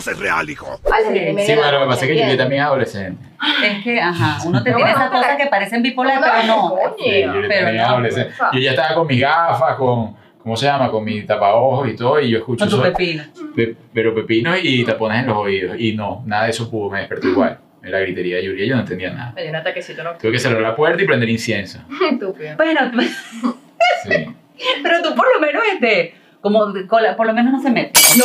[0.00, 0.80] cosa es real, hijo.
[0.92, 2.66] "Ay, la nene me Sí, bueno, lo que la pasa es que Juliet también es
[2.66, 3.24] adolescente.
[3.64, 6.70] Es que, ajá, uno te Pero tiene esas cosas que parecen bipolares, pero no.
[6.70, 6.94] Coño.
[6.98, 8.34] Sí, Juliet pero también es no, adolescente.
[8.52, 10.90] Yo ya estaba con mis gafas, con, ¿cómo se llama?
[10.90, 13.24] Con mi tapaojos y todo, y yo escucho Con tu eso- pepino.
[13.54, 15.76] pe- pero pepinos y tapones en los oídos.
[15.78, 17.58] Y no, nada de eso pudo, me despertó igual.
[17.82, 19.32] En la gritería de Juliet yo no entendía nada.
[19.34, 20.20] Me dio un ataquecito nocturno.
[20.20, 21.78] Tuve que cerrar la puerta y prender incienso.
[22.10, 22.56] Estúpido.
[22.56, 22.90] Bueno,
[24.04, 24.26] Sí.
[24.82, 27.92] pero tú por lo menos, este, como, con la- por lo menos no se mete.
[28.18, 28.24] No,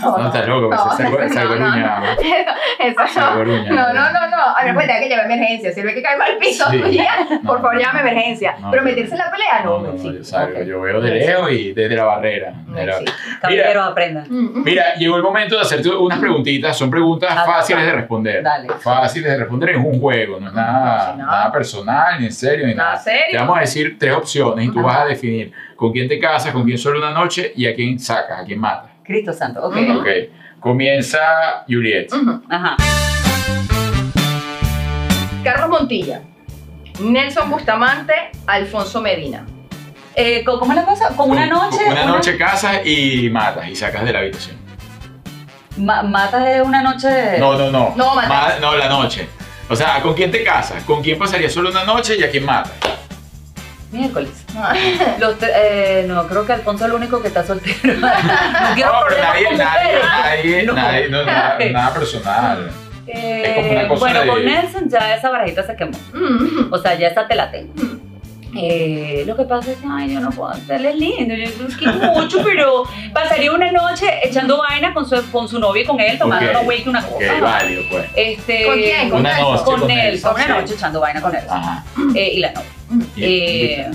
[0.00, 1.54] no, No, estás loco, no, se no, no.
[1.54, 2.04] ruñado.
[2.78, 3.44] Eso no.
[3.44, 4.56] No, no, no, no.
[4.56, 5.72] A ver, pues tenga que llevar emergencia.
[5.72, 6.78] Si ve que cae mal piso, Sí.
[7.42, 7.48] No.
[7.48, 8.56] por favor, llame emergencia.
[8.60, 9.78] No, Pero meterse en la pelea, no.
[9.80, 10.12] No, no, no, sí.
[10.18, 10.64] yo salgo, Ok.
[10.66, 12.52] yo veo de lejos y desde la barrera.
[12.66, 13.04] Sí.
[13.40, 14.26] Caballeros, aprendan.
[14.28, 16.76] Mm, Mira, llegó el momento de hacerte unas preguntitas.
[16.76, 18.42] Son preguntas fáciles de responder.
[18.42, 18.68] Dale.
[18.80, 19.70] Fáciles de responder.
[19.70, 21.52] Es un juego, no es nada, nada.
[21.52, 23.02] personal, ni en serio, ni Nada nada.
[23.02, 23.26] serio.
[23.32, 26.52] Te vamos a decir tres opciones y tú vas a definir con quién te casas,
[26.52, 28.90] con quién solo una noche y a quién sacas, a quién matas.
[29.04, 29.76] Cristo Santo, ok.
[29.76, 30.00] Ujú.
[30.00, 30.06] Ok.
[30.58, 32.12] Comienza Juliet.
[32.12, 32.42] ujú.
[32.50, 32.76] Ajá.
[35.44, 36.20] Carlos Montilla,
[37.00, 38.12] Nelson Bustamante,
[38.46, 39.46] Alfonso Medina.
[40.14, 41.08] Eh, ¿cómo ¿Cómo es la cosa?
[41.16, 41.78] Con una noche.
[41.84, 44.56] con Una noche casas y matas y sacas de la habitación.
[45.76, 47.38] ma- matas de una noche.
[47.38, 47.94] No, no, no.
[47.96, 48.28] No, matas.
[48.28, 49.28] Ma- no, la noche.
[49.70, 50.82] O sea, ¿con quién te casas?
[50.82, 52.72] ¿Con quién pasaría solo una noche y a quién matas?
[53.90, 54.30] Miércoles.
[55.18, 57.94] Los eh, no, creo que Alfonso es el único que está soltero.
[58.00, 58.08] no
[58.74, 60.72] quiero No, pero nadie, con nadie, nadie, No.
[60.74, 62.70] nadie, no, nada, nada personal.
[63.06, 65.98] Eh, Es como una cosa bueno, de- con Nelson ya esa barajita se quemó.
[66.12, 67.72] Mm, O sea, ya esa te la tengo.
[68.56, 71.92] Eh, lo que pasa es que, ay, yo no puedo hacerle lindo, yo lo quiero
[72.14, 76.18] mucho, pero pasaría una noche echando vaina con su, con su novia y con él,
[76.18, 76.50] tomando Ok.
[76.52, 77.40] una wake, una cosa.
[77.40, 78.06] válido, pues.
[78.14, 79.10] Este, ¿Con quién?
[79.10, 81.42] ¿Con Una noche Con con él, con una noche echando vaina con él.
[81.48, 81.84] Ajá.
[82.14, 82.68] Eh, y la novia.
[83.18, 83.90] Eh,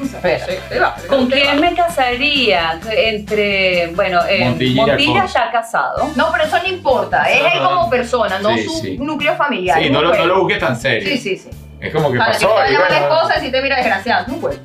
[0.00, 0.94] Espera.
[1.08, 2.80] ¿Con quién me casaría?
[2.90, 6.08] Entre, bueno, eh, Montilla Montilla casado.
[6.14, 7.28] No, pero eso no importa.
[7.28, 8.96] Es él como persona, no Sí, su sí.
[8.98, 9.82] núcleo familiar.
[9.82, 11.08] Sí, no lo busques tan serio.
[11.10, 11.48] Sí, sí, sí.
[11.80, 12.54] Es como que Para que pasó.
[12.64, 14.22] te y bueno, esposa y si te mira desgraciado.
[14.26, 14.58] Es un juego.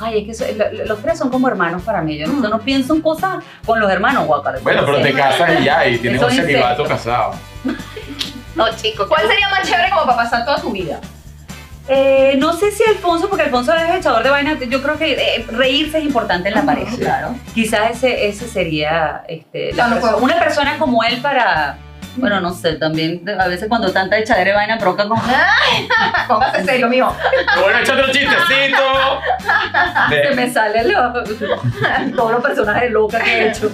[0.00, 2.18] Ay, es que eso- lo- los tres son como hermanos para mí.
[2.18, 4.58] Yo no, no pienso en cosas con los hermanos, guacara.
[4.62, 7.34] Bueno, pero te casas y ya, y tienes un celibato casado.
[8.54, 9.06] No, chicos.
[9.08, 11.00] ¿Cuál sería más chévere como para pasar toda tu vida?
[11.88, 15.46] Eh, no sé si Alfonso, porque Alfonso es echador de vaina, yo creo que eh,
[15.50, 16.94] reírse es importante en la pareja.
[16.96, 17.34] Claro.
[17.54, 21.78] Quizás ese, ese sería este, la No, no persona- una persona como él para,
[22.16, 25.22] bueno, no sé, también a veces cuando tanta echadera de vaina provoca como...
[26.28, 27.14] Póngase serio, mijo.
[27.62, 28.82] Bueno, échate un chistecito.
[30.08, 31.12] Se De- me sale lo-
[32.16, 33.70] todos los personajes locos que he hecho.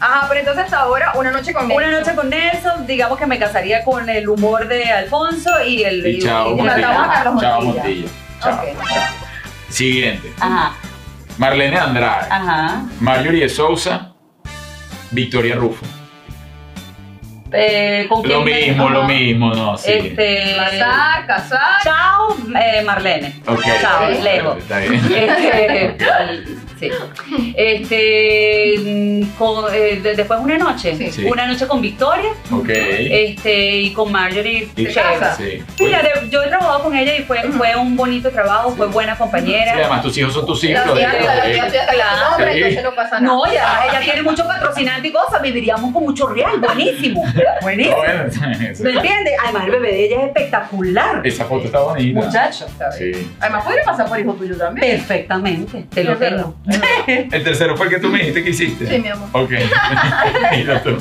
[0.00, 2.00] Ajá, pero entonces ahora una noche con Una Nelson.
[2.00, 6.06] noche con Nelson, digamos que me casaría con el humor de Alfonso y el...
[6.06, 7.10] Y chao, y- a Montilla.
[7.12, 8.08] Carlos Chao, Montilla.
[8.42, 8.54] Chao.
[8.54, 8.60] Ok.
[9.68, 10.32] Siguiente.
[10.40, 10.72] Ajá,
[11.38, 12.26] Marlene Andrade.
[12.30, 12.82] ajá.
[13.00, 14.12] Marjorie de Sousa.
[15.10, 15.84] Victoria Rufo.
[17.52, 19.92] Eh, ¿con Lo quién mismo, lo mismo, no, sí.
[19.92, 20.56] Este...
[20.56, 21.82] Casar, casar.
[21.82, 23.34] Chao, eh, Marlene.
[23.46, 23.62] Ok.
[23.80, 24.58] Chao, lejos.
[24.58, 24.94] Está bien.
[24.94, 25.96] Este,
[26.78, 26.90] sí.
[27.56, 31.10] Este, mm, con, eh, de- después una noche, Sí.
[31.10, 31.24] Sí.
[31.24, 32.68] una noche con Victoria, Ok.
[32.70, 34.68] este, y con Marjorie.
[34.76, 34.86] Y-.
[34.86, 39.14] Mira, de- yo he trabajado con ella y fue, fue un bonito trabajo, fue buena
[39.14, 39.72] Sí, compañera.
[39.74, 40.82] además tus hijos son tus hijos.
[40.86, 41.02] Sí.
[41.02, 43.34] entonces no pasa nada.
[43.34, 47.24] No, ya, ella tiene mucho patrocinante y cosas, viviríamos con mucho real, buenísimo,
[47.62, 47.96] buenísimo.
[47.96, 48.24] Bueno,
[48.80, 49.34] ¿Me entiendes?
[49.44, 51.20] Además, el bebé de ella es espectacular.
[51.26, 52.20] Esa foto está bonita.
[52.20, 52.66] Muchacho.
[52.96, 53.30] Sí.
[53.40, 54.96] Además, podría pasar por hijo tuyo también.
[54.96, 56.36] Perfectamente, te lo Es verdad.
[56.38, 56.56] tengo.
[57.06, 58.86] El tercero fue el que tú me dijiste que hiciste.
[58.86, 59.28] Sí, mi amor.
[59.32, 59.50] Ok.
[60.52, 60.98] Mira tú.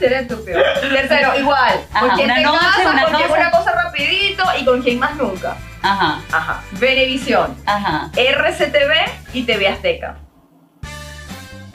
[0.00, 0.60] Eres estúpido.
[0.80, 1.80] Tercero, igual.
[1.98, 2.92] ¿Con Ajá, quién una te noche, casas?
[2.92, 3.40] una ¿Con quién cosa.
[3.40, 4.44] una cosa rapidito?
[4.60, 5.56] ¿Y con quién más nunca?
[5.82, 6.62] Ajá, Ajá.
[6.80, 8.10] Venevisión, ajá.
[8.16, 8.92] RCTV
[9.34, 10.16] y TV Azteca.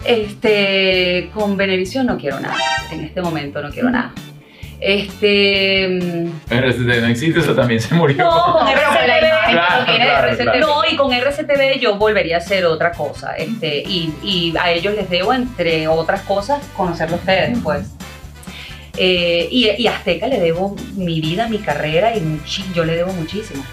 [0.06, 2.56] Este, con Benevisión no quiero nada.
[2.92, 4.12] En este momento no quiero nada.
[4.82, 5.88] Este.
[5.90, 8.18] mm, RCT no existe, eso también se murió.
[8.24, 9.52] No, con RCTV.
[9.52, 10.44] Claro, claro, RCTV.
[10.44, 10.60] claro.
[10.60, 13.34] No, y con RCTV yo volvería a hacer otra cosa.
[13.36, 17.88] Este, y, y a ellos les debo, entre otras cosas, conocerlo a ustedes, pues.
[18.98, 22.42] Eh, y, y a Azteca le debo mi vida, mi carrera, y
[22.74, 23.64] yo le debo muchísimo.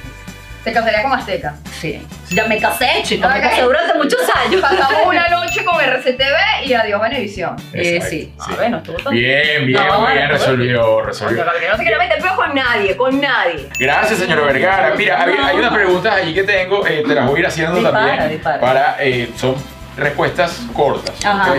[0.67, 1.55] ¿Te casaría con Azteca?
[1.81, 2.05] Sí.
[2.31, 4.61] Ya me casé, chicos, me casé durante muchos años.
[4.61, 7.55] Pasamos una noche con RCTV y adiós Venevisión.
[7.73, 8.21] Eh, Exacto, sí.
[8.23, 8.33] sí.
[8.41, 9.11] Ah, bueno, estuvo todo.
[9.13, 11.45] Bien, bien, No, muy bien, no, resolvió, resolvió.
[11.45, 13.69] No te quiero meter peo con nadie, con nadie.
[13.79, 14.93] Gracias, señor Vergara.
[14.97, 17.77] Mira, hay, hay unas preguntas allí que tengo, eh, te las voy a ir haciendo
[17.79, 18.31] Dispara, también.
[18.31, 18.61] dispara.
[18.61, 19.55] Para, eh, son
[19.97, 21.15] respuestas cortas.
[21.25, 21.53] Ajá.
[21.53, 21.59] ¿ok?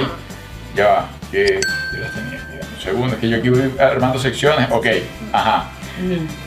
[0.75, 2.41] Ya va, que que las tenía.
[2.51, 4.67] Mira, un segundo, es que yo aquí voy armando secciones.
[4.69, 4.87] Ok,
[5.31, 5.63] ajá.
[5.97, 6.46] Mm.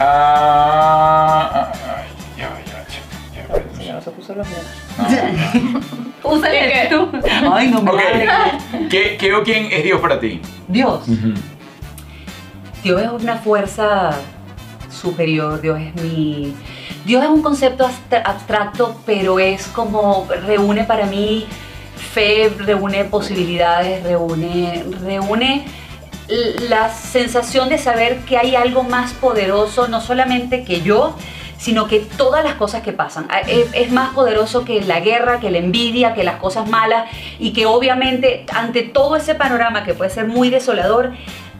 [0.00, 3.00] Ah, ah, ay, ya ya ya
[3.34, 3.82] ya va.
[3.84, 5.84] Ya no se puso los dedos.
[6.24, 7.08] Úsale tú.
[7.52, 8.88] Ay, no me Ok, vale.
[8.88, 10.40] ¿Qué, qué o quién es Dios para ti?
[10.68, 11.04] Dios.
[12.82, 14.10] Dios es una fuerza
[14.90, 16.54] superior, Dios es mi...
[17.04, 21.46] Dios es un concepto abstra- abstracto, pero es como reúne para mí
[22.12, 25.66] fe, reúne posibilidades, reúne, reúne
[26.28, 31.16] la sensación de saber que hay algo más poderoso, no solamente que yo,
[31.58, 33.26] sino que todas las cosas que pasan.
[33.30, 37.06] Ah, Es, es más poderoso que la guerra, que la envidia, que las cosas malas
[37.38, 41.12] y que obviamente ante todo ese panorama que puede ser muy desolador,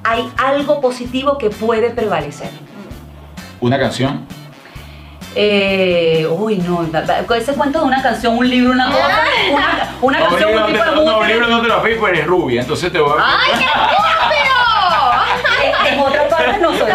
[0.03, 2.51] hay algo positivo que puede prevalecer.
[3.61, 4.27] ¿Una canción?
[5.37, 6.87] Eh, uy, no,
[7.37, 9.09] ese cuento de una canción, un libro, una cosa,
[9.53, 11.27] una, una No, canción, un no, tipo te, de no, música.
[11.29, 13.25] libro no te lo pedí, pues eres rubia, entonces te voy a...
[13.41, 13.65] ¡Ay!
[16.45, 16.91] Parte no soy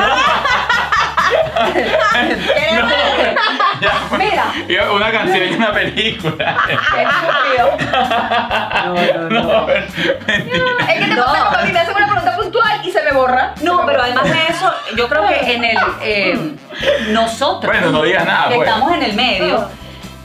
[3.82, 4.46] Ya, Mira.
[4.68, 6.58] y Una canción y una película.
[8.86, 9.66] No, no, no.
[10.28, 10.66] Mentira.
[10.88, 11.26] Es que te No.
[11.26, 13.54] pasa como a mí me hacen una pregunta puntual y se me borra.
[13.62, 16.52] No, pero además de eso, yo creo que en el eh,
[17.10, 18.68] nosotros Bueno, no digas nada, que pues.
[18.68, 19.70] estamos en el medio,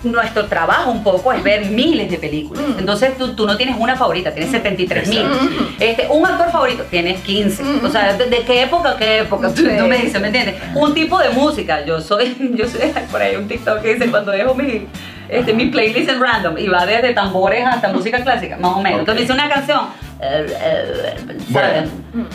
[0.05, 2.65] nuestro trabajo un poco es ver miles de películas.
[2.79, 5.19] Entonces tú, tú no tienes una favorita, tienes 73 mil.
[5.23, 5.47] Exacto.
[5.81, 7.63] Este, un actor favorito, tienes 15.
[7.85, 9.49] O sea, ¿de, de qué época a qué época?
[9.55, 9.69] Tú, Sí.
[9.79, 10.57] tú me dices, ¿me entiendes?
[10.75, 11.85] Un tipo de música.
[11.85, 12.81] Yo soy, yo soy
[13.11, 14.87] por ahí un TikTok que dice cuando dejo mi,
[15.29, 19.01] este, mi playlist en random y va desde tambores hasta música clásica, más o menos.
[19.01, 19.81] Entonces dice una canción.
[20.21, 21.15] eh, eh.
[21.49, 21.89] Bueno,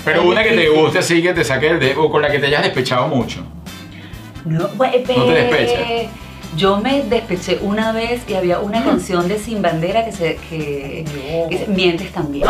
[0.03, 2.39] pero una que te guste así, que te saque el dedo, o con la que
[2.39, 3.43] te hayas despechado mucho.
[4.45, 6.11] No, bueno, No te eh, despechas.
[6.55, 11.05] Yo me despeché una vez y había una canción de Sin Bandera que se que,
[11.49, 12.47] que se- mientes también.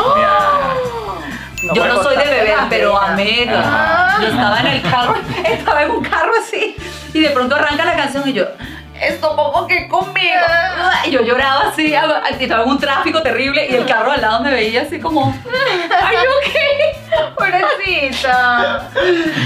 [1.73, 3.45] yo no soy de beber, pero amé.
[3.49, 4.17] Ah.
[4.21, 6.75] Yo estaba en el carro, estaba en un carro así
[7.13, 8.45] y de pronto arranca la canción y yo
[9.01, 10.41] esto como que conmigo.
[11.05, 11.93] Y yo lloraba así,
[12.39, 15.33] estaba en un tráfico terrible y el carro al lado me veía así como,
[16.01, 17.29] ¿Are you okay?
[17.37, 18.89] Pobrecita.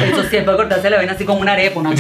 [0.04, 1.92] Eso siempre cortarse la vena así como una arepa, una.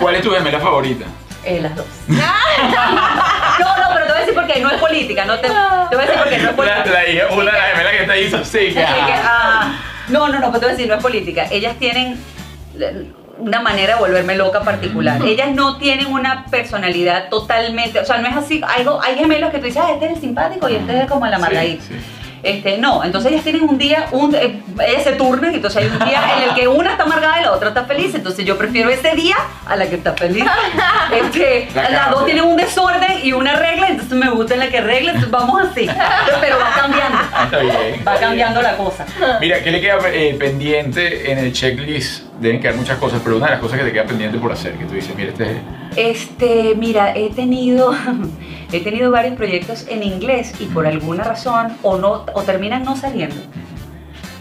[0.00, 1.06] ¿Cuál es tu gemela favorita?
[1.44, 1.86] Eh, las dos.
[2.08, 5.96] no, no, pero te voy a decir por qué, no es política, no te, te
[5.96, 6.84] voy a decir por qué, no es política.
[6.92, 9.72] la hija- una de las gemelas que te hizo así, que, ah,
[10.08, 11.46] no, no, no, pero te voy a decir, no es política.
[11.50, 12.20] Ellas tienen
[13.38, 15.20] una manera de volverme loca particular.
[15.24, 19.58] Ellas no tienen una personalidad totalmente, o sea, no es así, algo, hay gemelos que
[19.58, 21.82] tú dices, ah, este es el simpático y este es como el amargadito.
[21.82, 22.00] Sí, sí.
[22.42, 25.98] Este, no, entonces ellas tienen un día, un, eh, ellas se turnan, entonces hay un
[26.06, 28.88] día en el que una está amargada y la otra está feliz, entonces yo prefiero
[28.90, 29.36] ese día
[29.66, 30.44] a la que está feliz.
[31.12, 32.10] Este, La las cambia.
[32.14, 35.60] dos tienen un desorden y una regla, entonces me gusta la que arregla, entonces vamos
[35.70, 35.88] así,
[36.40, 38.04] pero va cambiando, Ah, está bien.
[38.06, 39.04] va cambiando la cosa.
[39.40, 42.24] Mira, ¿qué le queda eh, pendiente en el checklist?
[42.40, 44.72] Deben quedar muchas cosas, pero una de las cosas que te queda pendiente por hacer,
[44.74, 45.89] que tú dices, mira, este es...
[46.00, 47.92] Este, mira, he tenido,
[48.72, 52.96] he tenido varios proyectos en inglés y por alguna razón o no, o terminan no
[52.96, 53.36] saliendo,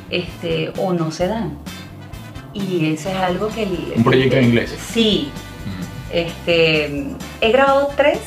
[0.10, 1.57] este, o no se dan.
[2.53, 3.64] Y eso es algo que...
[3.64, 4.76] el- Un proyecto en inglés.
[4.91, 5.30] Sí.
[6.12, 7.05] Este,
[7.41, 8.20] he grabado tres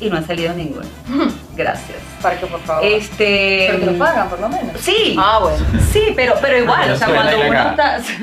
[0.00, 0.86] y no ha salido ninguno.
[1.56, 1.98] Gracias.
[2.22, 2.84] Para que por favor.
[2.84, 3.66] Este.
[3.70, 4.80] Pero te lo pagan, por lo menos.
[4.80, 5.14] Sí.
[5.18, 5.58] Ah, bueno.
[5.92, 7.96] Sí, pero, pero igual, No o sea, cuando uno acá.
[7.96, 8.14] está.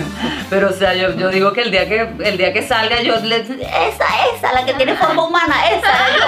[0.50, 3.16] Pero, o sea, yo, yo digo que el día que el día que salga, yo
[3.20, 3.36] le.
[3.40, 4.04] Esa,
[4.36, 6.24] esa, la que tiene forma humana, esa yo.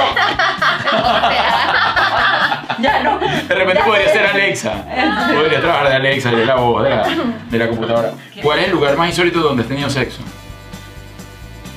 [2.83, 3.19] ya no.
[3.19, 4.13] De repente ya podría sé.
[4.15, 4.73] ser Alexa.
[5.35, 7.07] Podría trabajar de Alexa, de la voz, de la,
[7.51, 8.13] de la computadora.
[8.43, 10.23] ¿Cuál es el lugar más insólito donde has tenido sexo?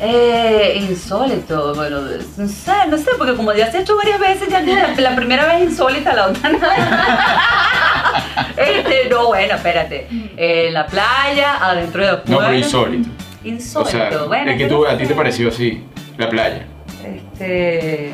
[0.02, 4.48] Eh, insólito, bueno, no sé, no sé, porque como ya se ha hecho varias veces,
[4.48, 6.58] ya la, la primera vez insólita, la otra no.
[8.58, 10.08] este, no, bueno, espérate.
[10.38, 13.10] En la playa, adentro de los No, pero insólito.
[13.44, 14.52] Insólito, O sea, bueno.
[14.52, 15.84] el que tú, a ti te pareció así,
[16.18, 16.66] la playa.
[17.04, 18.14] Este.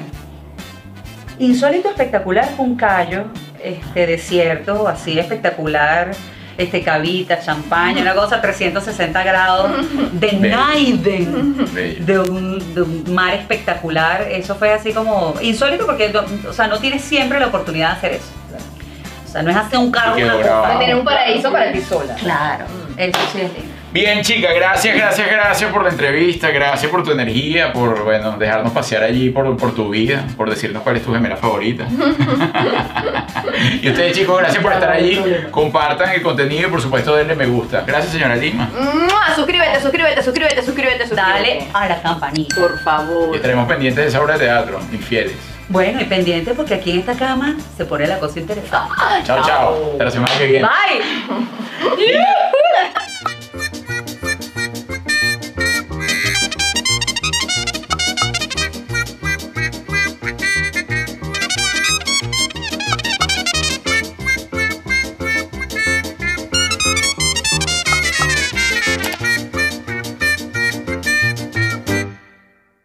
[1.38, 3.25] Insólito espectacular fue un callo,
[3.63, 6.11] este desierto, así espectacular,
[6.58, 9.72] este cavita, champaña, una cosa 360 grados
[10.14, 10.32] de.
[10.34, 11.66] Naiden,
[12.06, 14.22] de un, de un mar espectacular.
[14.30, 17.95] Eso fue así como insólito porque no- o sea, no tienes siempre la oportunidad de
[17.97, 18.32] hacer eso.
[19.26, 20.34] O sea, no es hacer un carro una
[20.80, 22.16] tener un paraíso para ti sola.
[22.16, 23.74] Claro, eso sí es lindo.
[23.95, 28.73] Bien, chica, gracias, gracias, gracias por la entrevista, gracias por tu energía, por bueno, dejarnos
[28.73, 31.87] pasear allí por, por tu vida, por decirnos cuál es tu gemela favorita.
[33.81, 35.23] y ustedes, chicos, gracias por estar allí.
[35.49, 37.85] Compartan el contenido y, por supuesto, denle me gusta.
[37.87, 38.69] Gracias, señora Lima.
[39.33, 41.15] Suscríbete, suscríbete, suscríbete, suscríbete.
[41.15, 42.53] Dale a la campanita.
[42.53, 43.29] Por favor.
[43.31, 45.37] Y estaremos pendientes de esa obra de teatro, infieles.
[45.69, 48.93] Bueno, y pendiente porque aquí en esta cama se pone la cosa interesante.
[49.23, 49.91] Chao, chao.
[49.93, 50.67] Hasta la semana que viene.
[50.67, 52.25] Bye.